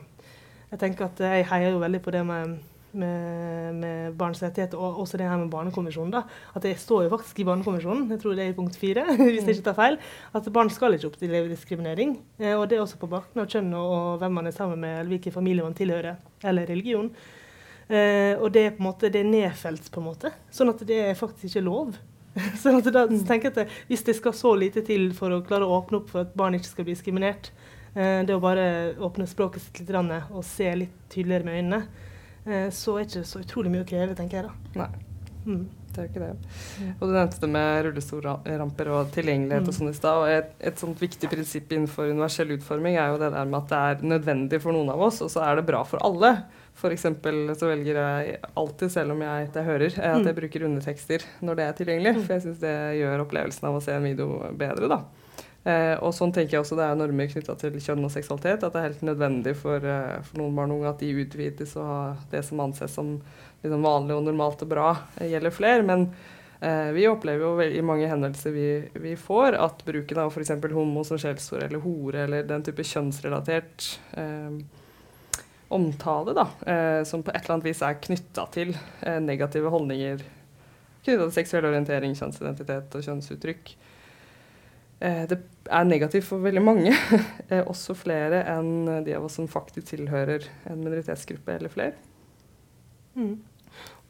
jeg 0.72 0.80
tenker 0.80 1.06
at 1.06 1.20
jeg 1.20 1.48
heier 1.50 1.72
jo 1.72 1.80
veldig 1.80 2.02
på 2.02 2.12
det 2.12 2.26
med, 2.26 2.58
med, 2.98 3.75
med 3.75 4.13
barns 4.17 4.41
rettigheter, 4.43 4.77
og 4.77 5.01
også 5.03 5.17
det 5.19 5.27
her 5.29 5.38
med 5.38 5.50
Barnekonvensjonen. 5.53 6.12
da, 6.13 6.24
At 6.55 6.63
det 6.65 6.75
står 6.79 7.05
jo 7.05 7.12
faktisk 7.13 7.39
i 7.39 7.46
Barnekonvensjonen, 7.48 8.08
jeg 8.12 8.22
tror 8.22 8.36
det 8.36 8.46
er 8.46 8.53
i 8.53 8.58
punkt 8.58 8.77
fire, 8.79 9.05
hvis 9.17 9.43
jeg 9.43 9.60
ikke 9.60 9.67
tar 9.69 9.77
feil, 9.77 10.00
at 10.34 10.53
barn 10.53 10.72
skal 10.74 10.96
ikke 10.98 11.12
oppleve 11.12 11.50
diskriminering. 11.51 12.17
Eh, 12.39 12.55
og 12.55 12.69
det 12.69 12.77
er 12.77 12.86
også 12.86 13.00
på 13.01 13.10
bakgrunn 13.12 13.46
av 13.46 13.51
kjønn 13.51 13.74
og 13.77 14.19
hvem 14.22 14.39
man 14.39 14.50
er 14.50 14.55
sammen 14.55 14.81
med, 14.81 15.00
eller 15.00 15.15
hvilken 15.15 15.36
familie 15.36 15.65
man 15.65 15.77
tilhører, 15.77 16.17
eller 16.43 16.69
religion. 16.69 17.12
Uh, 17.89 18.38
og 18.43 18.51
det 18.53 18.62
er 18.62 18.74
på 18.75 18.84
en 18.84 18.86
måte, 18.86 19.10
det 19.10 19.24
er 19.24 19.29
nedfelt, 19.29 19.88
på 19.89 19.98
en 19.98 20.05
måte. 20.12 20.29
Sånn 20.53 20.69
at 20.69 20.84
det 20.86 21.00
er 21.08 21.15
faktisk 21.17 21.50
ikke 21.50 21.65
lov. 21.65 21.96
sånn 22.62 22.77
at 22.77 22.89
da 22.93 23.08
mm. 23.10 23.24
tenker 23.25 23.50
jeg 23.50 23.65
at 23.65 23.79
Hvis 23.89 24.05
det 24.05 24.13
skal 24.19 24.36
så 24.38 24.51
lite 24.53 24.84
til 24.86 25.08
for 25.17 25.34
å 25.34 25.41
klare 25.41 25.65
å 25.65 25.79
åpne 25.79 25.98
opp 25.98 26.12
for 26.13 26.22
at 26.22 26.36
barn 26.38 26.53
ikke 26.53 26.69
skal 26.69 26.86
bli 26.86 26.93
diskriminert, 26.93 27.50
det 27.89 28.36
å 28.36 28.41
bare 28.41 28.93
åpne 29.01 29.25
språket 29.27 29.63
sitt 29.63 29.80
litt 29.82 29.89
og 30.30 30.43
se 30.45 30.67
litt 30.78 30.93
tydeligere 31.10 31.47
med 31.47 31.58
øynene, 31.58 32.09
så 32.45 32.95
er 32.95 33.04
det 33.04 33.10
ikke 33.10 33.28
så 33.30 33.43
utrolig 33.43 33.73
mye 33.73 33.86
å 33.86 33.89
kreve, 33.89 34.15
tenker 34.17 34.41
jeg 34.41 34.49
da. 34.49 34.82
Nei. 34.84 34.89
Mm. 35.45 35.67
Det 35.89 36.04
er 36.04 36.10
ikke 36.10 36.21
det. 36.21 36.49
Og 36.99 37.10
du 37.10 37.13
nevnte 37.15 37.41
det 37.41 37.49
med 37.52 37.80
rullestolramper 37.88 38.91
og 38.93 39.10
tilgjengelighet 39.13 39.65
mm. 39.65 39.71
og 39.71 39.75
sånn 39.75 39.89
i 39.89 39.97
stad. 39.97 40.21
Og 40.21 40.32
et, 40.32 40.52
et 40.69 40.82
sånt 40.82 41.02
viktig 41.02 41.30
prinsipp 41.32 41.73
innenfor 41.73 42.12
universell 42.12 42.54
utforming 42.56 42.99
er 42.99 43.10
jo 43.12 43.19
det 43.21 43.32
der 43.34 43.49
med 43.49 43.60
at 43.63 43.71
det 43.71 43.80
er 43.80 44.12
nødvendig 44.13 44.62
for 44.63 44.75
noen 44.75 44.91
av 44.93 45.02
oss, 45.10 45.21
og 45.25 45.32
så 45.34 45.43
er 45.47 45.60
det 45.60 45.65
bra 45.67 45.82
for 45.88 46.02
alle. 46.06 46.36
F.eks. 46.80 47.08
så 47.60 47.67
velger 47.67 47.97
jeg 47.99 48.38
alltid, 48.54 48.91
selv 48.93 49.15
om 49.15 49.23
jeg 49.25 49.49
ikke 49.49 49.65
hører, 49.65 49.97
at 49.97 50.21
jeg 50.21 50.30
mm. 50.30 50.38
bruker 50.38 50.67
undertekster 50.69 51.25
når 51.43 51.60
det 51.60 51.65
er 51.65 51.80
tilgjengelig. 51.82 52.13
Mm. 52.15 52.21
For 52.23 52.36
jeg 52.38 52.45
syns 52.45 52.62
det 52.62 52.75
gjør 53.02 53.25
opplevelsen 53.25 53.67
av 53.71 53.80
å 53.80 53.84
se 53.84 53.97
en 53.97 54.08
video 54.08 54.38
bedre, 54.62 54.91
da. 54.91 55.02
Eh, 55.67 55.95
og 56.00 56.13
sånn 56.15 56.32
tenker 56.36 56.56
jeg 56.56 56.63
også 56.63 56.78
det 56.80 56.86
er 56.88 56.98
normer 57.00 57.30
knytta 57.32 57.56
til 57.60 57.78
kjønn 57.84 58.08
og 58.08 58.13
seksualitet. 58.13 58.63
At 58.63 58.74
det 58.76 58.82
er 58.82 58.89
helt 58.89 59.06
nødvendig 59.10 59.56
for, 59.60 59.84
uh, 59.84 60.17
for 60.26 60.41
noen 60.41 60.58
barn 60.58 60.74
og 60.74 60.82
unge 60.82 60.93
at 60.93 61.04
de 61.04 61.13
utvides 61.24 61.76
og 61.80 62.26
det 62.32 62.43
som 62.48 62.63
anses 62.63 62.95
som 62.95 63.15
liksom, 63.63 63.86
vanlig 63.86 64.17
og 64.17 64.28
normalt 64.30 64.65
og 64.65 64.72
bra, 64.72 64.89
uh, 65.19 65.28
gjelder 65.28 65.56
flere. 65.56 65.86
Men 65.86 66.08
eh, 66.62 66.89
vi 66.95 67.08
opplever 67.12 67.45
jo 67.45 67.69
i 67.80 67.86
mange 67.86 68.08
henvendelser 68.08 68.56
vi, 68.56 68.67
vi, 69.04 69.15
får, 69.19 69.60
at 69.60 69.86
bruken 69.88 70.24
av 70.24 70.32
f.eks. 70.32 70.56
homo 70.74 71.06
som 71.08 71.19
skjellsord 71.19 71.67
eller 71.67 71.84
hore 71.84 72.28
eller 72.28 72.48
den 72.48 72.65
type 72.67 72.88
kjønnsrelatert 72.88 73.93
omtale 75.69 76.34
da, 76.34 76.48
eh, 76.65 77.04
som 77.04 77.24
på 77.24 77.32
et 77.32 77.43
eller 77.43 77.58
annet 77.58 77.69
vis 77.69 77.82
er 77.86 78.02
knytta 78.02 78.45
til 78.54 78.74
eh, 79.06 79.19
negative 79.22 79.69
holdninger 79.69 80.24
knytta 81.06 81.28
til 81.28 81.36
seksuell 81.36 81.67
orientering, 81.69 82.15
kjønnsidentitet 82.17 82.95
og 82.98 83.06
kjønnsuttrykk. 83.06 83.72
Eh, 85.00 85.24
det 85.32 85.38
er 85.72 85.86
negativt 85.88 86.28
for 86.28 86.44
veldig 86.44 86.64
mange, 86.64 86.92
eh, 87.50 87.62
også 87.64 87.96
flere 87.96 88.44
enn 88.52 89.04
de 89.06 89.16
av 89.16 89.28
oss 89.30 89.38
som 89.40 89.48
faktisk 89.48 89.94
tilhører 89.94 90.48
en 90.68 90.82
minoritetsgruppe 90.84 91.56
eller 91.56 91.72
flere. 91.72 91.96
Mm. 93.16 93.38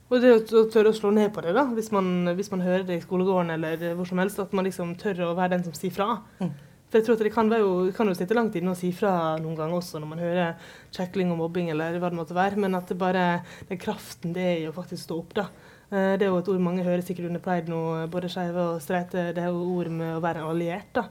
Og 0.10 0.23
det 0.23 0.32
å 0.34 0.63
tørre 0.73 0.89
å 0.89 0.97
slå 0.97 1.12
ned 1.13 1.30
på 1.36 1.43
det, 1.45 1.54
da, 1.54 1.67
hvis 1.75 1.91
man, 1.93 2.32
hvis 2.38 2.49
man, 2.49 2.65
hører 2.65 2.88
det 2.88 2.97
i 2.97 3.04
skolegården 3.04 3.54
eller 3.54 3.91
hvor 3.97 4.10
som 4.10 4.21
helst, 4.21 4.41
at 4.41 4.56
man 4.58 4.65
liksom 4.65 4.95
tør 4.97 5.28
å 5.28 5.36
være 5.38 5.54
den 5.54 5.67
som 5.67 5.75
sier 5.78 5.93
fra. 5.93 6.15
Mm. 6.41 6.56
For 6.89 6.97
jeg 6.97 7.06
tror 7.06 7.19
at 7.19 7.21
Det 7.21 7.34
kan, 7.36 7.52
jo, 7.54 7.73
kan 7.93 8.10
jo 8.10 8.15
sitte 8.17 8.34
langt 8.34 8.56
inne 8.58 8.73
å 8.73 8.78
si 8.78 8.89
fra 8.95 9.38
noen 9.38 9.54
ganger 9.58 9.78
også, 9.78 10.02
når 10.02 10.10
man 10.10 10.23
hører 10.23 10.71
kjekling 10.95 11.30
og 11.30 11.38
mobbing 11.43 11.69
eller 11.69 11.99
hva 12.02 12.10
det 12.10 12.17
måtte 12.17 12.38
være, 12.38 12.58
men 12.58 12.73
at 12.80 12.89
det 12.89 12.97
bare, 12.97 13.43
den 13.69 13.82
kraften 13.82 14.34
det 14.34 14.47
er 14.47 14.56
i 14.63 14.69
å 14.69 14.73
faktisk 14.73 15.06
stå 15.06 15.19
opp. 15.21 15.36
da. 15.38 15.45
Eh, 15.89 16.13
det 16.21 16.25
er 16.25 16.30
jo 16.30 16.38
et 16.38 16.52
ord 16.52 16.62
mange 16.62 16.86
hører 16.86 17.02
sikkert 17.06 17.30
under 17.32 17.41
pride 17.43 17.71
nå, 17.71 17.82
både 18.13 18.30
skeive 18.32 18.65
og 18.75 18.82
streite. 18.84 19.30
Det 19.36 19.43
er 19.43 19.49
jo 19.49 19.65
ord 19.75 19.89
med 19.93 20.15
å 20.17 20.23
være 20.23 20.43
en 20.43 20.52
alliert. 20.52 20.91
da. 20.93 21.08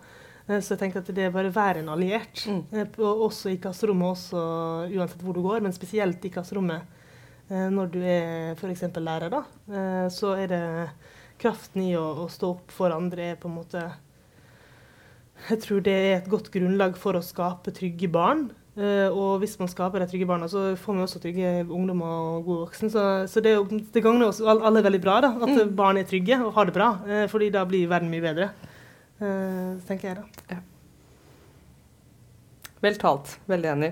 Eh, 0.47 0.61
så 0.61 0.75
jeg 0.75 0.83
tenker 0.85 1.03
at 1.03 1.12
det 1.14 1.27
er 1.27 1.35
bare 1.35 1.51
å 1.51 1.57
være 1.57 1.83
en 1.83 1.93
alliert. 1.95 2.45
Mm. 2.47 2.62
Eh, 2.73 3.01
også 3.09 3.53
i 3.53 3.59
klasserommet, 3.62 4.14
også, 4.14 4.43
uansett 4.95 5.25
hvor 5.25 5.37
du 5.37 5.43
går, 5.45 5.62
men 5.67 5.75
spesielt 5.77 6.25
i 6.25 6.33
klasserommet. 6.35 6.95
Når 7.49 7.87
du 7.88 8.03
er 8.05 8.51
f.eks. 8.61 8.83
lærer, 9.01 9.33
da, 9.33 9.38
så 10.12 10.35
er 10.37 10.51
det 10.51 10.64
kraften 11.41 11.81
i 11.81 11.95
å, 11.97 12.03
å 12.21 12.27
stå 12.29 12.51
opp 12.53 12.75
for 12.77 12.93
andre 12.93 13.31
er 13.31 13.38
på 13.41 13.49
en 13.49 13.55
måte 13.57 13.87
jeg 15.47 15.62
tror 15.62 15.81
det 15.87 15.95
er 15.95 16.17
et 16.17 16.29
godt 16.29 16.51
grunnlag 16.53 16.99
for 17.01 17.17
å 17.17 17.25
skape 17.25 17.73
trygge 17.73 18.11
barn. 18.12 18.49
Uh, 18.79 19.11
og 19.11 19.41
hvis 19.43 19.57
man 19.59 19.67
skaper 19.67 19.99
de 19.99 20.07
trygge 20.07 20.27
barna, 20.29 20.47
så 20.47 20.77
får 20.79 20.95
vi 20.95 21.03
også 21.03 21.21
trygge 21.23 21.49
ungdommer 21.64 22.07
og 22.07 22.45
gode 22.47 22.67
voksne. 22.69 22.91
Så, 22.93 23.05
så 23.27 23.43
det, 23.43 23.57
det, 23.91 24.03
gagner 24.05 24.29
oss 24.29 24.38
alle 24.38 24.85
veldig 24.87 25.01
bra 25.03 25.17
da, 25.25 25.33
at 25.35 25.51
mm. 25.51 25.73
barn 25.79 25.99
er 25.99 26.07
trygge 26.07 26.38
og 26.45 26.53
har 26.55 26.69
det 26.69 26.75
bra. 26.77 26.93
Uh, 27.03 27.25
fordi 27.33 27.49
da 27.57 27.64
blir 27.67 27.91
verden 27.91 28.12
mye 28.12 28.23
bedre. 28.23 28.53
Uh, 29.19 29.81
tenker 29.88 30.12
jeg 30.12 30.21
da. 30.21 30.45
Ja. 30.53 30.61
Vel 32.87 33.01
talt. 33.03 33.35
Veldig 33.51 33.73
enig. 33.73 33.91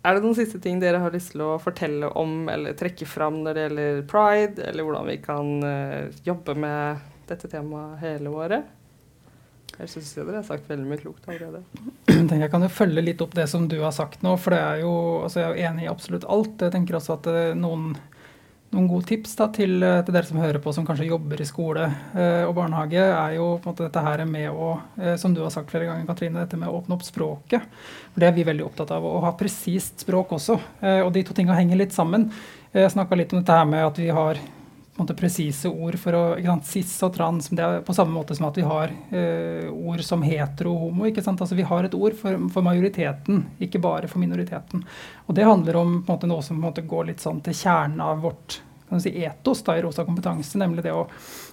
Er 0.00 0.16
det 0.16 0.24
noen 0.24 0.34
siste 0.34 0.58
ting 0.64 0.82
dere 0.82 0.98
har 1.04 1.14
lyst 1.14 1.36
til 1.36 1.44
å 1.46 1.60
fortelle 1.62 2.10
om 2.18 2.48
eller 2.50 2.74
trekke 2.74 3.06
fram 3.06 3.42
når 3.44 3.54
det 3.54 3.64
gjelder 3.68 4.02
pride, 4.10 4.66
eller 4.66 4.86
hvordan 4.88 5.10
vi 5.12 5.16
kan 5.22 5.50
jobbe 6.24 6.56
med 6.56 7.02
dette 7.28 7.50
temaet 7.52 8.00
hele 8.00 8.32
året? 8.32 8.79
Jeg 9.80 9.90
syns 9.94 10.12
dere 10.18 10.36
har 10.36 10.44
sagt 10.44 10.68
veldig 10.68 10.86
mye 10.88 11.00
klokt 11.00 11.26
allerede. 11.30 11.62
Jeg 12.42 12.52
kan 12.52 12.64
jo 12.64 12.70
følge 12.72 13.04
litt 13.04 13.22
opp 13.24 13.32
det 13.36 13.46
som 13.48 13.66
du 13.70 13.78
har 13.80 13.94
sagt 13.96 14.24
nå, 14.26 14.34
for 14.40 14.56
er 14.56 14.82
jo, 14.82 14.92
altså 15.24 15.40
jeg 15.40 15.46
er 15.46 15.54
jo 15.54 15.68
enig 15.70 15.86
i 15.86 15.92
absolutt 15.92 16.26
alt. 16.28 16.60
Jeg 16.60 16.74
tenker 16.74 16.98
også 16.98 17.16
at 17.16 17.28
eh, 17.32 17.54
noen, 17.56 17.94
noen 18.74 18.90
gode 18.90 19.08
tips 19.08 19.32
da, 19.38 19.48
til, 19.56 19.78
eh, 19.86 20.02
til, 20.04 20.16
dere 20.16 20.28
som 20.28 20.42
hører 20.42 20.60
på, 20.60 20.74
som 20.76 20.84
kanskje 20.88 21.08
jobber 21.08 21.40
i 21.40 21.48
skole 21.48 21.88
eh, 21.88 22.44
og 22.44 22.52
barnehage, 22.58 23.00
er 23.08 23.38
jo 23.38 23.48
på 23.56 23.70
en 23.70 23.72
måte 23.72 23.86
dette 23.86 24.04
her 24.04 24.24
med 24.28 24.52
å, 24.52 24.70
eh, 25.00 25.16
som 25.22 25.32
du 25.36 25.40
har 25.46 25.54
sagt 25.54 25.72
flere 25.72 25.88
ganger, 25.88 26.04
Katrine, 26.10 26.44
dette 26.44 26.60
med 26.60 26.68
å 26.68 26.76
åpne 26.82 26.98
opp 26.98 27.08
språket. 27.08 27.80
For 28.12 28.20
Det 28.20 28.28
er 28.28 28.36
vi 28.36 28.48
veldig 28.52 28.68
opptatt 28.68 28.92
av. 28.98 29.08
Å 29.08 29.24
ha 29.24 29.34
presist 29.40 30.04
språk 30.04 30.36
også. 30.36 30.60
Eh, 30.84 31.00
og 31.06 31.14
de 31.16 31.24
to 31.24 31.36
tinga 31.36 31.56
henger 31.56 31.80
litt 31.80 31.96
sammen. 31.96 32.28
Jeg 32.76 32.92
snakka 32.92 33.16
litt 33.16 33.32
om 33.32 33.40
dette 33.40 33.56
her 33.56 33.66
med 33.66 33.88
at 33.88 33.98
vi 33.98 34.12
har 34.12 34.38
måte, 35.00 35.16
presise 35.18 35.70
ord 35.70 35.96
for 36.00 36.16
å 36.16 36.22
ikke 36.38 36.52
sant, 36.52 36.68
Cis 36.70 36.94
og 37.06 37.14
trans. 37.16 37.50
Det 37.50 37.64
er 37.64 37.84
på 37.86 37.96
samme 37.96 38.14
måte 38.14 38.36
som 38.36 38.48
at 38.48 38.58
vi 38.60 38.66
har 38.66 38.92
eh, 39.16 39.68
ord 39.70 40.04
som 40.06 40.24
hetero 40.26 40.74
og 40.74 40.86
homo. 40.86 41.08
ikke 41.08 41.24
sant, 41.24 41.40
altså 41.40 41.58
Vi 41.58 41.66
har 41.66 41.86
et 41.86 41.96
ord 41.96 42.16
for, 42.18 42.36
for, 42.54 42.66
majoriteten, 42.66 43.44
ikke 43.62 43.82
bare 43.82 44.10
for 44.10 44.22
minoriteten. 44.22 44.84
Og 45.26 45.36
det 45.36 45.48
handler 45.48 45.80
om 45.80 46.00
måte, 46.08 46.30
noe 46.30 46.44
som 46.46 46.60
måte, 46.60 46.86
går 46.86 47.10
litt 47.10 47.24
sånn 47.24 47.42
til 47.44 47.56
kjernen 47.56 48.04
av 48.04 48.22
vårt 48.24 48.60
si, 48.98 49.12
etos 49.24 49.64
da, 49.66 49.76
i 49.78 49.82
Rosa 49.82 50.04
kompetanse, 50.06 50.58
nemlig 50.58 50.84
det 50.86 50.94
å, 50.96 51.04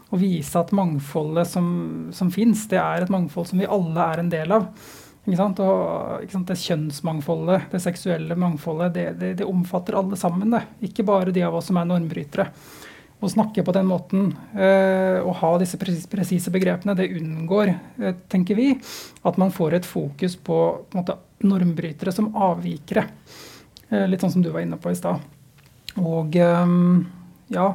å 0.10 0.20
vise 0.20 0.60
at 0.60 0.74
mangfoldet 0.76 1.50
som, 1.50 1.68
som 2.16 2.32
fins, 2.34 2.68
det 2.72 2.80
er 2.82 3.06
et 3.06 3.14
mangfold 3.14 3.52
som 3.52 3.62
vi 3.62 3.70
alle 3.70 4.08
er 4.14 4.24
en 4.24 4.32
del 4.34 4.56
av. 4.60 4.72
Ikke 5.28 5.42
sant? 5.42 5.60
Og, 5.60 6.24
ikke 6.24 6.38
sant? 6.38 6.48
Det 6.48 6.60
kjønnsmangfoldet, 6.62 7.68
det 7.74 7.82
seksuelle 7.84 8.38
mangfoldet, 8.40 8.94
det, 8.96 9.08
det, 9.20 9.34
det 9.42 9.48
omfatter 9.48 9.98
alle 10.00 10.20
sammen. 10.20 10.54
Det. 10.56 10.64
Ikke 10.88 11.04
bare 11.08 11.34
de 11.36 11.44
av 11.44 11.58
oss 11.60 11.68
som 11.68 11.80
er 11.82 11.90
normbrytere. 11.90 12.48
Å 13.18 13.30
snakke 13.34 13.64
på 13.66 13.74
den 13.74 13.88
måten 13.90 14.28
eh, 14.54 15.18
og 15.24 15.40
ha 15.40 15.50
disse 15.58 15.78
presise 15.82 16.52
begrepene, 16.54 16.94
det 16.94 17.08
unngår, 17.18 17.72
eh, 17.98 18.18
tenker 18.30 18.58
vi, 18.60 18.68
at 19.26 19.40
man 19.42 19.50
får 19.54 19.80
et 19.80 19.88
fokus 19.90 20.36
på, 20.38 20.58
på 20.86 21.00
måte, 21.00 21.16
normbrytere 21.42 22.14
som 22.14 22.30
avvikere. 22.38 23.08
Eh, 23.90 24.06
litt 24.06 24.22
sånn 24.22 24.36
som 24.36 24.44
du 24.46 24.52
var 24.54 24.62
inne 24.62 24.78
på 24.78 24.94
i 24.94 25.00
stad. 25.00 25.26
Og 25.98 26.36
ja 26.38 27.66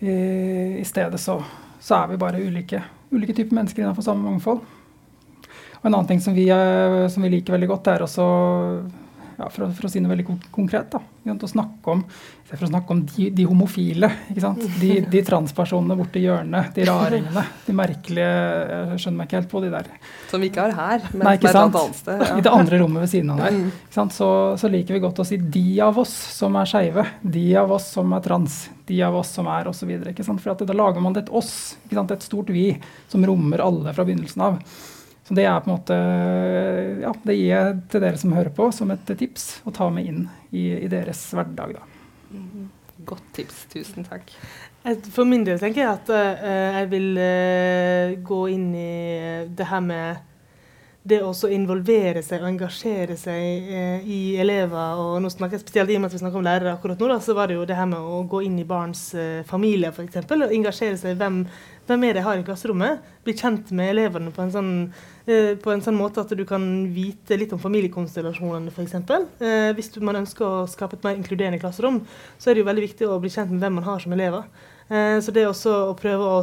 I 0.00 0.84
stedet 0.88 1.18
så, 1.20 1.34
så, 1.76 1.98
er 1.98 2.06
vi 2.08 2.20
bare 2.22 2.40
ulike, 2.40 2.80
ulike 3.12 3.34
typer 3.36 3.58
mennesker 3.58 3.82
innenfor 3.82 4.06
samme 4.06 4.24
mangfold. 4.30 4.62
Og 5.82 5.84
en 5.84 5.92
annen 5.92 6.08
ting 6.08 6.22
som 6.24 6.32
vi, 6.32 6.46
som 7.12 7.26
vi 7.26 7.34
liker 7.34 7.52
veldig 7.52 7.68
godt, 7.68 7.90
er 7.92 8.06
også 8.06 8.24
ja, 9.42 9.48
for, 9.50 9.66
å, 9.66 9.72
for, 9.74 9.88
å, 9.88 9.90
si 9.90 10.00
noe 10.02 10.12
veldig 10.12 10.24
konkret, 10.54 10.92
da, 10.92 11.00
å 11.32 11.48
snakke 11.50 11.90
om, 11.90 12.02
for 12.46 12.62
å 12.62 12.68
snakke 12.68 12.94
om 12.94 13.00
de, 13.08 13.26
de 13.34 13.46
homofile. 13.48 14.10
De, 14.30 14.92
de, 15.10 15.22
transpersonene 15.26 15.96
borti 15.98 16.22
hjørnet, 16.22 16.70
de 16.76 16.86
raringene, 16.86 17.42
de 17.66 17.74
merkelige 17.74 18.28
Jeg 18.28 19.02
skjønner 19.02 19.18
meg 19.18 19.28
ikke 19.28 19.40
helt 19.40 19.50
på 19.50 19.64
de 19.64 19.72
der. 19.72 19.90
Som 20.30 20.44
vi 20.44 20.52
ikke 20.52 20.68
har 20.68 20.76
her, 20.78 21.08
men 21.10 21.26
Nei, 21.26 21.34
ikke 21.40 21.54
sant? 21.56 21.80
annet 21.80 21.98
sted. 21.98 22.22
Ja. 22.22 22.30
I 22.38 22.46
det 22.46 22.54
andre 22.54 22.80
rommet 22.84 23.06
ved 23.06 23.12
siden 23.16 23.34
av 23.34 23.42
der. 23.42 23.58
Mm. 23.58 23.74
Så, 24.14 24.30
så, 24.62 24.72
liker 24.76 24.98
vi 24.98 25.02
godt 25.02 25.22
å 25.24 25.26
si 25.26 25.40
de 25.58 25.66
av 25.88 25.98
oss 26.04 26.14
som 26.38 26.58
er 26.60 26.70
skeive, 26.70 27.06
de 27.34 27.46
av 27.58 27.74
oss 27.74 27.90
som 27.96 28.14
er 28.14 28.24
trans, 28.24 28.62
de 28.86 29.02
av 29.02 29.18
oss 29.18 29.34
som 29.34 29.50
er 29.50 29.70
osv. 29.72 29.94
For 30.30 30.62
da 30.62 30.78
lager 30.78 31.02
man 31.02 31.18
det 31.18 31.26
et 31.26 31.36
oss, 31.42 31.54
et 31.90 32.26
stort 32.30 32.54
vi, 32.54 32.70
som 33.10 33.26
rommer 33.26 33.64
alle 33.64 33.96
fra 33.96 34.06
begynnelsen 34.06 34.50
av. 34.52 34.62
Så 35.32 35.36
det 35.38 35.44
er 35.48 35.60
på 35.64 35.70
en 35.70 35.78
måte 35.78 35.96
ja, 37.00 37.10
det 37.24 37.34
gir 37.38 37.46
jeg 37.48 37.76
til 37.88 38.02
dere 38.04 38.18
som 38.20 38.34
hører 38.36 38.52
på, 38.52 38.66
som 38.76 38.90
et 38.92 39.12
tips 39.16 39.62
å 39.64 39.72
ta 39.72 39.86
med 39.88 40.04
inn 40.10 40.26
i, 40.50 40.66
i 40.76 40.90
deres 40.92 41.22
hverdag. 41.32 41.78
da. 41.78 41.86
Mm-hmm. 42.34 42.66
Godt 43.08 43.30
tips. 43.38 43.62
Tusen 43.72 44.04
takk. 44.04 44.28
For 45.14 45.24
min 45.24 45.46
del 45.48 45.56
tenker 45.62 45.86
jeg 45.86 45.88
at 45.94 46.12
uh, 46.12 46.44
jeg 46.76 46.90
vil 46.92 47.08
uh, 47.16 48.12
gå 48.28 48.42
inn 48.52 48.68
i 48.76 48.92
det 49.56 49.70
her 49.72 49.80
med 49.88 50.20
det 51.02 51.18
å 51.26 51.32
involvere 51.50 52.20
seg 52.22 52.44
og 52.44 52.48
engasjere 52.52 53.16
seg 53.18 53.70
eh, 53.74 54.04
i 54.06 54.20
elever, 54.38 55.00
og 55.02 55.16
nå 55.22 55.30
snakker 55.32 55.58
jeg 55.58 55.64
spesielt 55.64 55.90
i 55.90 55.96
og 55.98 56.04
med 56.04 56.12
at 56.12 56.14
vi 56.14 56.20
snakker 56.20 56.38
om 56.38 56.46
lærere 56.46 56.74
akkurat 56.76 57.00
nå, 57.02 57.08
da, 57.10 57.16
så 57.24 57.34
var 57.34 57.50
det 57.50 57.56
jo 57.56 57.64
det 57.66 57.74
her 57.74 57.88
med 57.90 57.98
å 57.98 58.20
gå 58.30 58.44
inn 58.46 58.60
i 58.62 58.66
barns 58.68 59.08
eh, 59.18 59.40
familier 59.48 59.90
f.eks. 59.90 60.20
Og 60.22 60.54
engasjere 60.54 61.00
seg 61.00 61.16
i 61.16 61.18
hvem, 61.18 61.40
hvem 61.88 62.06
er 62.06 62.14
det 62.14 62.22
jeg 62.22 62.28
har 62.28 62.38
i 62.38 62.44
klasserommet. 62.46 63.08
Bli 63.26 63.34
kjent 63.34 63.72
med 63.74 63.90
elevene 63.96 64.30
på 64.34 64.44
en, 64.44 64.52
sånn, 64.54 64.70
eh, 65.26 65.52
på 65.58 65.74
en 65.74 65.82
sånn 65.82 65.98
måte 65.98 66.22
at 66.22 66.34
du 66.38 66.44
kan 66.46 66.68
vite 66.94 67.38
litt 67.40 67.54
om 67.56 67.62
familiekonstellasjonene 67.62 68.70
f.eks. 68.70 69.00
Eh, 69.42 69.72
hvis 69.74 69.90
man 70.06 70.22
ønsker 70.22 70.46
å 70.46 70.68
skape 70.70 71.00
et 71.00 71.08
mer 71.08 71.18
inkluderende 71.18 71.58
klasserom, 71.62 72.04
så 72.38 72.50
er 72.50 72.54
det 72.54 72.62
jo 72.62 72.70
veldig 72.70 72.86
viktig 72.86 73.10
å 73.10 73.18
bli 73.22 73.32
kjent 73.34 73.50
med 73.50 73.64
hvem 73.64 73.80
man 73.80 73.90
har 73.90 74.06
som 74.06 74.14
elever. 74.14 74.46
Eh, 74.92 75.18
så 75.24 75.32
det 75.32 75.46
også 75.48 75.72
å 75.88 75.92
prøve 75.96 76.26
å 76.28 76.40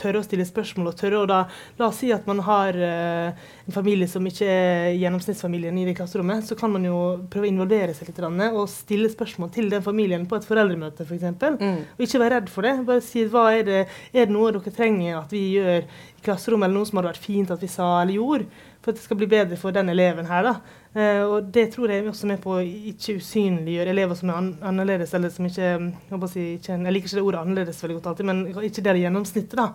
tørre 0.00 0.18
å 0.18 0.24
stille 0.26 0.46
spørsmål, 0.48 0.90
og 0.90 0.98
tørre 0.98 1.20
å 1.22 1.28
da 1.30 1.42
La 1.78 1.90
oss 1.90 2.00
si 2.00 2.08
at 2.14 2.24
man 2.26 2.40
har 2.42 2.74
eh, 2.82 3.44
en 3.66 3.74
familie 3.74 4.08
som 4.10 4.24
ikke 4.26 4.46
er 4.48 4.96
gjennomsnittsfamilien 4.96 5.76
i 5.78 5.84
det 5.86 5.94
klasserommet, 5.98 6.46
så 6.48 6.56
kan 6.58 6.72
man 6.72 6.86
jo 6.88 6.96
prøve 7.30 7.46
å 7.46 7.52
involvere 7.52 7.94
seg 7.94 8.10
litt 8.10 8.22
og 8.26 8.64
stille 8.72 9.10
spørsmål 9.12 9.52
til 9.54 9.70
den 9.70 9.84
familien 9.84 10.26
på 10.26 10.38
et 10.38 10.48
foreldremøte 10.48 11.06
f.eks. 11.06 11.28
For 11.38 11.60
mm. 11.60 11.82
Og 11.94 12.06
ikke 12.06 12.22
være 12.22 12.40
redd 12.40 12.50
for 12.50 12.66
det. 12.66 12.74
Bare 12.88 13.04
si 13.04 13.26
hva 13.30 13.44
er 13.54 13.66
det 13.66 13.80
Er 14.12 14.26
det 14.26 14.34
noe 14.34 14.50
dere 14.54 14.72
trenger 14.74 15.20
at 15.20 15.34
vi 15.34 15.44
gjør 15.58 15.84
i 15.84 16.24
klasserommet, 16.24 16.66
eller 16.66 16.80
noe 16.80 16.88
som 16.88 16.98
hadde 16.98 17.12
vært 17.12 17.28
fint 17.28 17.52
at 17.54 17.62
vi 17.62 17.70
sa 17.70 18.00
eller 18.00 18.16
gjorde, 18.16 18.48
for 18.82 18.90
at 18.90 18.98
det 18.98 19.04
skal 19.04 19.20
bli 19.20 19.30
bedre 19.30 19.58
for 19.60 19.74
den 19.74 19.92
eleven 19.92 20.26
her. 20.26 20.42
da. 20.46 20.56
Uh, 20.96 21.24
og 21.28 21.48
det 21.52 21.66
tror 21.74 21.90
jeg 21.92 22.00
er 22.00 22.06
også 22.08 22.28
med 22.30 22.38
på 22.40 22.54
å 22.56 22.62
ikke 22.64 23.18
usynliggjøre 23.18 23.92
elever 23.92 24.16
som 24.16 24.30
er 24.32 24.38
an 24.38 24.46
annerledes, 24.64 25.10
eller 25.12 25.32
som 25.32 25.44
ikke 25.44 25.66
jeg, 25.66 26.28
si, 26.32 26.44
ikke 26.56 26.70
jeg, 26.72 26.92
liker 26.94 27.10
ikke 27.10 27.18
det 27.18 27.24
ordet 27.26 27.42
'annerledes' 27.42 27.82
veldig 27.84 27.96
godt 27.98 28.06
alltid, 28.12 28.28
men 28.30 28.40
ikke 28.64 28.80
det 28.80 28.92
er 28.92 29.00
gjennomsnittet. 29.02 29.58
da. 29.60 29.66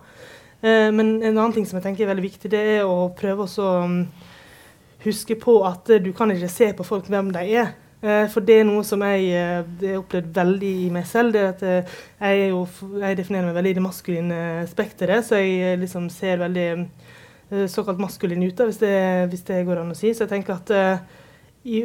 Uh, 0.64 0.90
men 0.90 1.22
en 1.22 1.38
annen 1.38 1.54
ting 1.54 1.68
som 1.68 1.78
jeg 1.78 1.86
tenker 1.86 2.04
er 2.04 2.10
veldig 2.10 2.26
viktig, 2.26 2.50
det 2.50 2.64
er 2.72 2.82
å 2.90 3.12
prøve 3.14 3.46
å 3.46 3.68
um, 3.84 4.02
huske 5.04 5.38
på 5.38 5.60
at 5.68 5.94
uh, 5.94 6.02
du 6.02 6.10
kan 6.12 6.34
ikke 6.34 6.50
se 6.50 6.72
på 6.74 6.88
folk 6.90 7.06
hvem 7.06 7.30
de 7.30 7.46
er. 7.54 7.72
For 8.02 8.42
det 8.42 8.56
er 8.58 8.64
noe 8.66 8.82
som 8.82 8.98
jeg 9.06 9.28
har 9.30 9.98
opplevd 10.00 10.32
veldig 10.34 10.70
i 10.88 10.88
meg 10.90 11.04
selv. 11.06 11.36
det 11.36 11.42
at 11.52 11.60
Jeg, 11.62 12.48
jo, 12.50 12.66
jeg 12.98 13.16
definerer 13.16 13.46
meg 13.46 13.54
veldig 13.54 13.70
i 13.70 13.76
det 13.78 13.84
maskuline 13.84 14.38
spekteret, 14.66 15.22
så 15.22 15.38
jeg 15.38 15.78
liksom 15.78 16.08
ser 16.10 16.42
veldig 16.42 16.66
Eh, 16.74 17.21
såkalt 17.68 18.00
maskulin 18.00 18.42
ut, 18.42 18.60
hvis 18.64 18.80
hvis 19.30 19.44
det, 19.48 19.64
går 19.66 19.82
an 19.82 19.92
å 19.92 19.98
si. 19.98 20.12
Så 20.14 20.24
jeg 20.24 20.32
tenker 20.32 20.56
at 20.56 20.72
uh, 20.72 21.22
i, 21.64 21.84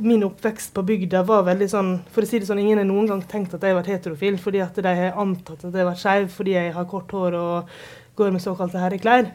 min 0.00 0.24
oppvekst 0.24 0.72
på 0.74 0.84
bygda 0.88 1.22
var 1.28 1.44
veldig 1.44 1.68
sånn 1.68 1.90
For 2.14 2.24
å 2.24 2.28
si 2.28 2.40
det 2.40 2.48
sånn, 2.48 2.62
ingen 2.62 2.80
har 2.80 2.88
noen 2.88 3.10
gang 3.10 3.22
tenkt 3.28 3.52
at 3.56 3.64
jeg 3.64 3.74
har 3.74 3.80
vært 3.82 3.92
heterofil, 3.92 4.38
fordi 4.40 4.62
at 4.64 4.78
de 4.78 4.94
har 5.02 5.20
antatt 5.20 5.64
at 5.64 5.68
jeg 5.68 5.82
har 5.82 5.90
vært 5.90 6.04
skeiv 6.04 6.30
fordi 6.32 6.56
jeg 6.56 6.74
har 6.76 6.88
kort 6.88 7.12
hår 7.12 7.36
og 7.36 7.78
går 8.18 8.32
med 8.34 8.42
såkalte 8.42 8.80
herreklær. 8.82 9.28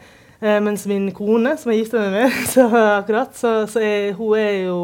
Eh, 0.43 0.60
mens 0.60 0.82
min 0.86 1.06
kone, 1.15 1.53
som 1.56 1.71
jeg 1.71 1.86
gifta 1.86 2.01
meg 2.03 2.15
med, 2.17 2.34
så 2.51 2.65
akkurat, 2.67 3.32
så, 3.39 3.51
så 3.71 3.79
er, 3.79 4.10
hun 4.17 4.34
er 4.36 4.65
jo, 4.65 4.79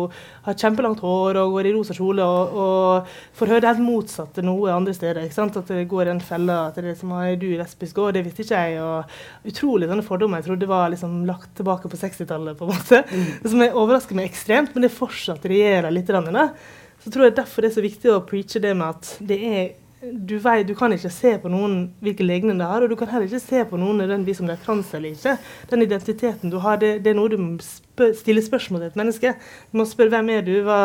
har 0.45 0.55
kjempelangt 0.55 1.01
hår 1.03 1.35
og 1.41 1.57
går 1.57 1.67
i 1.67 1.73
rosa 1.75 1.95
kjole 1.97 2.23
og, 2.23 2.53
og 2.63 3.09
får 3.35 3.51
høre 3.51 3.65
det 3.65 3.71
helt 3.73 3.83
motsatte 3.83 4.45
noe 4.45 4.71
andre 4.71 4.93
steder. 4.95 5.25
ikke 5.27 5.35
sant? 5.35 5.59
At 5.59 5.67
det 5.73 5.83
går 5.91 6.13
en 6.13 6.23
felle 6.23 6.55
at 6.69 6.79
det 6.79 6.93
er 6.93 6.95
som 7.01 7.11
er 7.17 7.35
du 7.41 7.49
lesbisk 7.59 7.99
òg, 7.99 8.13
det 8.15 8.23
visste 8.29 8.45
ikke 8.45 8.61
jeg. 8.69 8.79
og 8.79 9.51
Utrolig 9.51 9.91
sånne 9.91 10.07
fordommer 10.07 10.39
jeg 10.39 10.47
trodde 10.47 10.71
var 10.71 10.93
liksom 10.95 11.19
lagt 11.27 11.51
tilbake 11.59 11.91
på 11.91 12.01
60-tallet, 12.05 12.55
på 12.55 12.63
en 12.69 12.71
måte. 12.71 13.03
Mm. 13.11 13.27
Som 13.43 13.67
overrasker 13.67 14.15
meg 14.15 14.31
ekstremt, 14.31 14.71
men 14.71 14.87
det 14.87 14.93
fortsatt 14.95 15.43
regjerer 15.51 15.91
litt. 15.91 16.07
Da. 16.07 16.47
Så 17.03 17.11
tror 17.11 17.27
jeg 17.27 17.35
derfor 17.35 17.67
det 17.67 17.73
er 17.73 17.77
så 17.81 17.83
viktig 17.83 18.15
å 18.15 18.23
preache 18.31 18.63
det 18.63 18.71
med 18.79 18.95
at 18.95 19.11
det 19.27 19.43
er 19.51 19.63
du, 20.01 20.37
vet, 20.39 20.67
du 20.67 20.75
kan 20.79 20.93
ikke 20.95 21.11
se 21.11 21.33
på 21.43 21.49
noen 21.51 21.89
hvilke 22.03 22.23
legning 22.23 22.59
det 22.59 22.67
har, 22.69 22.83
og 22.83 22.91
du 22.91 22.95
kan 22.99 23.09
heller 23.11 23.27
ikke 23.27 23.41
se 23.43 23.63
på 23.67 23.79
noen 23.79 23.99
nødvendigvis 23.99 24.39
om 24.39 24.47
det 24.47 24.55
er 24.55 24.63
trans 24.63 24.93
eller 24.95 25.11
ikke. 25.11 25.33
Den 25.71 25.83
identiteten 25.83 26.53
du 26.53 26.55
har, 26.63 26.79
det, 26.79 26.93
det 27.03 27.11
er 27.11 27.17
noe 27.19 27.31
du 27.31 27.35
må 27.41 27.49
spør, 27.65 28.13
stille 28.15 28.43
spørsmål 28.45 28.85
til 28.85 28.93
et 28.93 28.99
menneske. 29.01 29.33
Du 29.71 29.81
må 29.81 29.87
spørre 29.89 30.13
hvem 30.15 30.31
er 30.37 30.47
du, 30.47 30.53
hva, 30.63 30.79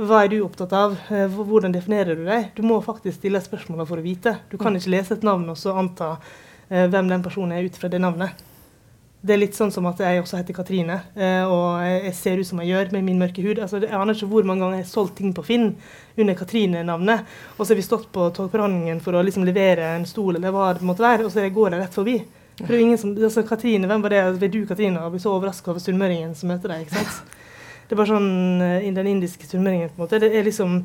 hva 0.00 0.22
er 0.24 0.32
du 0.32 0.38
opptatt 0.46 0.72
av, 0.76 0.96
eh, 1.12 1.28
hvordan 1.36 1.76
definerer 1.76 2.16
du 2.16 2.24
deg? 2.24 2.50
Du 2.56 2.64
må 2.64 2.80
faktisk 2.84 3.20
stille 3.20 3.44
spørsmålene 3.44 3.88
for 3.92 4.00
å 4.00 4.06
vite. 4.06 4.38
Du 4.48 4.56
kan 4.60 4.78
ikke 4.78 4.94
lese 4.96 5.18
et 5.18 5.26
navn 5.26 5.44
og 5.52 5.60
så 5.60 5.76
anta 5.76 6.14
eh, 6.16 6.88
hvem 6.88 7.12
den 7.12 7.26
personen 7.26 7.58
er 7.58 7.68
ut 7.68 7.76
fra 7.76 7.92
det 7.92 8.00
navnet. 8.00 8.40
Det 9.26 9.34
er 9.34 9.40
litt 9.40 9.56
sånn 9.58 9.72
som 9.74 9.86
at 9.90 9.98
jeg 10.02 10.20
også 10.20 10.38
heter 10.38 10.54
Katrine, 10.54 11.00
eh, 11.18 11.42
og 11.50 11.82
jeg 11.82 12.14
ser 12.14 12.38
ut 12.38 12.46
som 12.46 12.60
jeg 12.62 12.70
gjør 12.70 12.92
med 12.94 13.06
min 13.08 13.18
mørke 13.18 13.42
hud. 13.42 13.58
Altså, 13.58 13.80
jeg 13.82 13.90
aner 13.96 14.14
ikke 14.14 14.28
hvor 14.30 14.46
mange 14.46 14.62
ganger 14.62 14.78
jeg 14.78 14.86
har 14.86 14.92
solgt 14.92 15.16
ting 15.18 15.32
på 15.34 15.42
Finn 15.46 15.72
under 16.14 16.36
Katrine-navnet, 16.38 17.32
og 17.56 17.64
så 17.64 17.72
har 17.72 17.80
vi 17.80 17.86
stått 17.86 18.06
på 18.14 18.28
togforhandlingen 18.36 19.00
for 19.02 19.18
å 19.18 19.24
liksom 19.26 19.46
levere 19.48 19.96
en 19.96 20.06
stol 20.06 20.38
eller 20.38 20.54
hva 20.54 20.68
det 20.76 20.86
måtte 20.86 21.02
være, 21.02 21.26
og 21.26 21.34
så 21.34 21.42
går 21.42 21.74
jeg 21.74 21.82
rett 21.82 21.98
forbi. 21.98 22.20
For 22.60 22.70
det 22.70 22.78
er 22.78 22.84
ingen 22.86 23.00
som, 23.00 23.16
altså 23.18 23.42
Katrine, 23.44 23.88
Hvem 23.90 24.04
var 24.04 24.14
det? 24.14 24.22
Vil 24.40 24.52
du, 24.52 24.60
Katrine, 24.68 25.02
og 25.02 25.12
bli 25.12 25.20
så 25.20 25.34
overraska 25.34 25.74
over 25.74 25.82
sunnmøringen 25.82 26.32
som 26.38 26.48
møter 26.52 26.72
deg? 26.72 26.86
ikke 26.86 27.02
sant? 27.02 27.34
Det 27.86 27.94
er 27.94 28.00
bare 28.00 28.14
sånn 28.14 28.62
uh, 28.62 28.86
den 28.96 29.10
indiske 29.10 29.48
sunnmøringen, 29.50 29.90
på 29.92 30.00
en 30.00 30.06
måte. 30.06 30.22
Det 30.22 30.30
er 30.32 30.46
liksom 30.46 30.78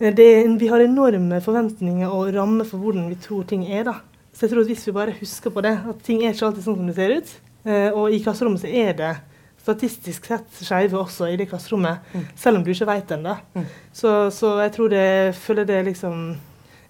eh, 0.00 0.10
det 0.10 0.26
er, 0.32 0.50
Vi 0.60 0.72
har 0.72 0.82
enorme 0.82 1.38
forventninger 1.44 2.10
og 2.10 2.34
rammer 2.34 2.68
for 2.68 2.82
hvordan 2.82 3.06
vi 3.12 3.20
tror 3.22 3.46
ting 3.48 3.68
er. 3.70 3.86
da. 3.92 4.00
Så 4.34 4.44
jeg 4.44 4.50
tror 4.50 4.64
at 4.64 4.70
hvis 4.72 4.86
vi 4.88 4.94
bare 4.96 5.14
husker 5.20 5.52
på 5.54 5.62
det, 5.62 5.76
at 5.90 6.00
ting 6.02 6.24
er 6.24 6.34
ikke 6.34 6.48
alltid 6.48 6.66
sånn 6.66 6.80
som 6.80 6.88
det 6.90 6.96
ser 6.96 7.14
ut. 7.14 7.32
Eh, 7.64 7.94
og 7.94 8.12
i 8.12 8.18
klasserommet 8.22 8.64
så 8.64 8.70
er 8.70 8.96
det 8.98 9.12
statistisk 9.64 10.26
sett 10.28 10.58
skeive 10.58 10.98
også 10.98 11.30
i 11.32 11.36
det 11.40 11.46
klasserommet, 11.48 12.02
mm. 12.12 12.24
selv 12.36 12.58
om 12.58 12.64
du 12.64 12.72
ikke 12.72 12.88
vet 12.90 13.06
det 13.08 13.16
ennå. 13.16 13.36
Mm. 13.54 13.68
Så, 13.96 14.10
så, 14.34 14.50
jeg 14.60 14.74
tror 14.74 14.90
det, 14.92 15.06
føler 15.40 15.68
det 15.68 15.78
er 15.78 15.86
liksom 15.86 16.26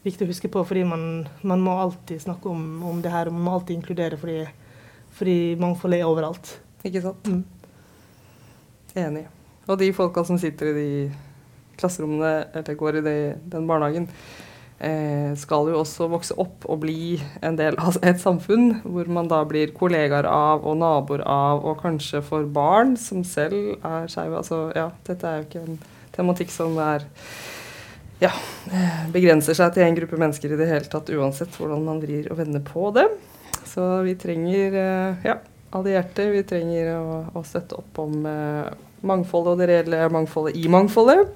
viktig 0.05 0.27
å 0.27 0.31
huske 0.33 0.51
på, 0.53 0.65
fordi 0.67 0.87
man, 0.89 1.05
man 1.47 1.63
må 1.65 1.77
alltid 1.85 2.25
snakke 2.25 2.51
om, 2.51 2.65
om, 2.89 3.05
det 3.05 3.13
her. 3.13 3.29
Og 3.29 3.37
man 3.37 3.47
må 3.47 3.59
alltid 3.59 3.77
inkludere, 3.77 4.19
fordi, 4.21 4.41
fordi 5.15 5.37
mangfoldet 5.61 6.01
er 6.01 6.09
overalt. 6.09 6.57
Ikke 6.85 7.05
sant? 7.05 7.29
Mm. 7.29 7.45
Enig. 9.05 9.29
Og 9.69 9.79
de 9.81 9.93
folka 9.97 10.25
som 10.27 10.41
sitter 10.41 10.73
i 10.73 10.75
de 10.81 10.89
klasserommene, 11.79 12.35
eller 12.57 12.81
går 12.81 13.01
i 13.01 13.07
de, 13.07 13.17
den 13.53 13.69
barnehagen, 13.69 14.09
Eh, 14.09 14.54
skal 15.41 15.69
jo 15.71 15.79
også 15.81 16.09
vokse 16.13 16.35
opp 16.41 16.67
og 16.69 16.83
bli 16.83 17.17
en 17.45 17.57
del 17.57 17.77
av 17.81 17.97
et 18.05 18.21
samfunn 18.21 18.83
hvor 18.83 19.09
man 19.13 19.31
da 19.31 19.41
blir 19.49 19.73
kollegaer 19.77 20.27
av 20.29 20.67
og 20.67 20.77
naboer 20.81 21.23
av, 21.25 21.63
og 21.65 21.81
kanskje 21.81 22.21
får 22.25 22.47
barn 22.53 22.95
som 23.01 23.25
selv 23.25 23.79
er 23.81 24.11
skeive. 24.13 24.41
Altså, 24.43 24.61
ja, 24.77 24.91
dette 25.09 25.31
er 25.31 25.41
jo 25.41 25.47
ikke 25.49 25.65
en 25.65 25.79
tematikk 26.15 26.53
som 26.55 26.77
er 26.83 27.07
ja, 28.21 28.31
eh, 28.71 29.05
begrenser 29.15 29.57
seg 29.57 29.75
til 29.75 29.87
en 29.87 29.99
gruppe 29.99 30.21
mennesker 30.21 30.55
i 30.55 30.61
det 30.61 30.69
hele 30.71 30.91
tatt, 30.91 31.11
uansett 31.11 31.57
hvordan 31.59 31.85
man 31.87 32.03
vrir 32.05 32.29
og 32.31 32.39
vender 32.43 32.63
på 32.65 32.91
det. 32.97 33.09
Så 33.69 33.87
vi 34.07 34.15
trenger 34.21 34.79
eh, 34.81 35.27
ja, 35.31 35.39
allierte. 35.75 36.29
Vi 36.35 36.45
trenger 36.47 36.95
å, 36.99 37.21
å 37.35 37.47
støtte 37.47 37.81
opp 37.81 38.05
om 38.05 38.21
mangfoldet 39.05 39.55
og 39.55 39.61
det 39.61 39.71
reelle 39.71 40.07
mangfoldet 40.13 40.57
i 40.59 40.69
mangfoldet. 40.73 41.33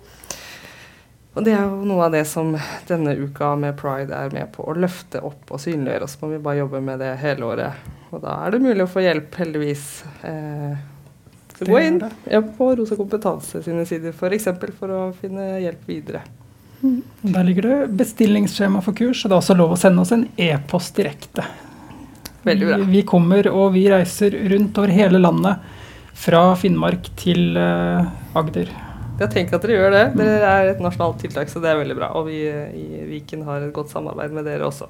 Og 1.38 1.44
det 1.46 1.52
er 1.54 1.68
jo 1.70 1.86
noe 1.86 2.08
av 2.08 2.14
det 2.16 2.24
som 2.26 2.50
denne 2.88 3.12
uka 3.14 3.52
med 3.60 3.76
pride 3.78 4.10
er 4.10 4.32
med 4.34 4.50
på 4.56 4.64
å 4.66 4.74
løfte 4.74 5.20
opp 5.22 5.52
og 5.54 5.60
synliggjøre. 5.62 6.08
Så 6.10 6.18
må 6.24 6.32
vi 6.32 6.40
bare 6.42 6.64
jobbe 6.64 6.80
med 6.82 6.98
det 6.98 7.12
hele 7.20 7.46
året. 7.46 7.84
Og 8.10 8.24
da 8.24 8.40
er 8.42 8.56
det 8.56 8.62
mulig 8.64 8.82
å 8.82 8.90
få 8.90 9.04
hjelp, 9.04 9.36
heldigvis. 9.38 9.84
Eh, 10.26 10.80
så 11.54 11.68
gå 11.68 11.78
inn 11.84 12.00
ja, 12.30 12.40
på 12.42 12.72
Rosa 12.80 12.98
Kompetanse 12.98 13.62
sine 13.62 13.86
sider 13.86 14.10
f.eks. 14.10 14.18
For, 14.18 14.34
eksempel, 14.34 14.74
for 14.80 14.94
å 14.96 15.00
finne 15.14 15.46
hjelp 15.62 15.86
videre. 15.86 16.24
Der 16.80 17.46
ligger 17.46 17.66
det 17.66 17.78
bestillingsskjema 17.98 18.82
for 18.82 18.98
kurs, 18.98 19.22
og 19.22 19.30
det 19.30 19.36
er 19.36 19.42
også 19.42 19.58
lov 19.58 19.74
å 19.74 19.78
sende 19.78 20.02
oss 20.02 20.14
en 20.14 20.26
e-post 20.42 20.98
direkte. 20.98 21.46
Veldig 22.46 22.68
bra. 22.72 22.80
Vi, 22.82 22.90
vi, 22.96 23.04
kommer 23.06 23.50
og 23.50 23.72
vi 23.78 23.86
reiser 23.90 24.34
rundt 24.54 24.78
over 24.78 24.94
hele 24.94 25.22
landet, 25.22 25.70
fra 26.18 26.42
Finnmark 26.58 27.12
til 27.18 27.54
uh, 27.54 28.10
Agder. 28.38 28.70
Jeg 29.18 29.32
tenker 29.34 29.58
at 29.58 29.64
dere 29.66 29.78
gjør 29.80 29.94
det. 29.96 30.04
Dere 30.20 30.52
er 30.52 30.68
et 30.72 30.82
nasjonalt 30.82 31.18
tiltak, 31.22 31.50
så 31.50 31.62
det 31.62 31.72
er 31.72 31.80
veldig 31.80 31.96
bra. 31.98 32.12
Og 32.20 32.28
vi 32.28 32.44
i 32.46 33.02
Viken 33.08 33.42
har 33.48 33.64
et 33.66 33.74
godt 33.74 33.90
samarbeid 33.90 34.34
med 34.36 34.46
dere 34.46 34.68
også. 34.68 34.86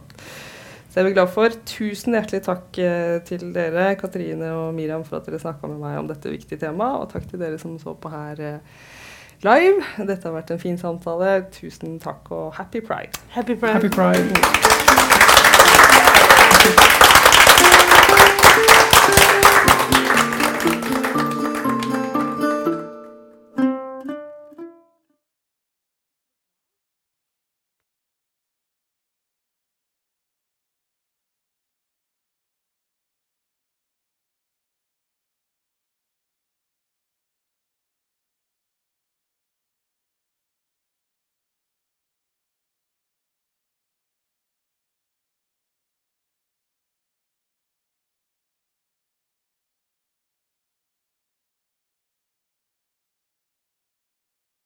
Så 0.89 0.99
jeg 0.99 1.03
er 1.05 1.09
vi 1.09 1.15
glad 1.17 1.33
for. 1.33 1.57
Tusen 1.69 2.17
hjertelig 2.17 2.43
takk 2.45 2.79
eh, 2.81 3.17
til 3.29 3.51
dere, 3.57 3.91
Katrine 4.01 4.53
og 4.57 4.77
Miriam, 4.77 5.05
for 5.05 5.21
at 5.21 5.29
dere 5.29 5.41
snakka 5.41 5.69
med 5.69 5.81
meg 5.81 5.99
om 6.01 6.09
dette 6.09 6.33
viktige 6.33 6.61
temaet. 6.61 7.03
Og 7.03 7.13
takk 7.13 7.29
til 7.31 7.41
dere 7.41 7.61
som 7.61 7.77
så 7.81 7.97
på 7.97 8.13
her 8.13 8.41
eh, 8.41 8.79
live. 9.49 9.85
Dette 10.01 10.29
har 10.29 10.37
vært 10.37 10.53
en 10.53 10.61
fin 10.61 10.81
samtale. 10.81 11.39
Tusen 11.55 11.97
takk 12.03 12.29
og 12.33 12.53
happy 12.61 12.85
pride. 12.85 13.17
Happy 13.37 13.57
pride. 13.57 13.81
Happy 13.81 13.93
pride. 13.93 15.47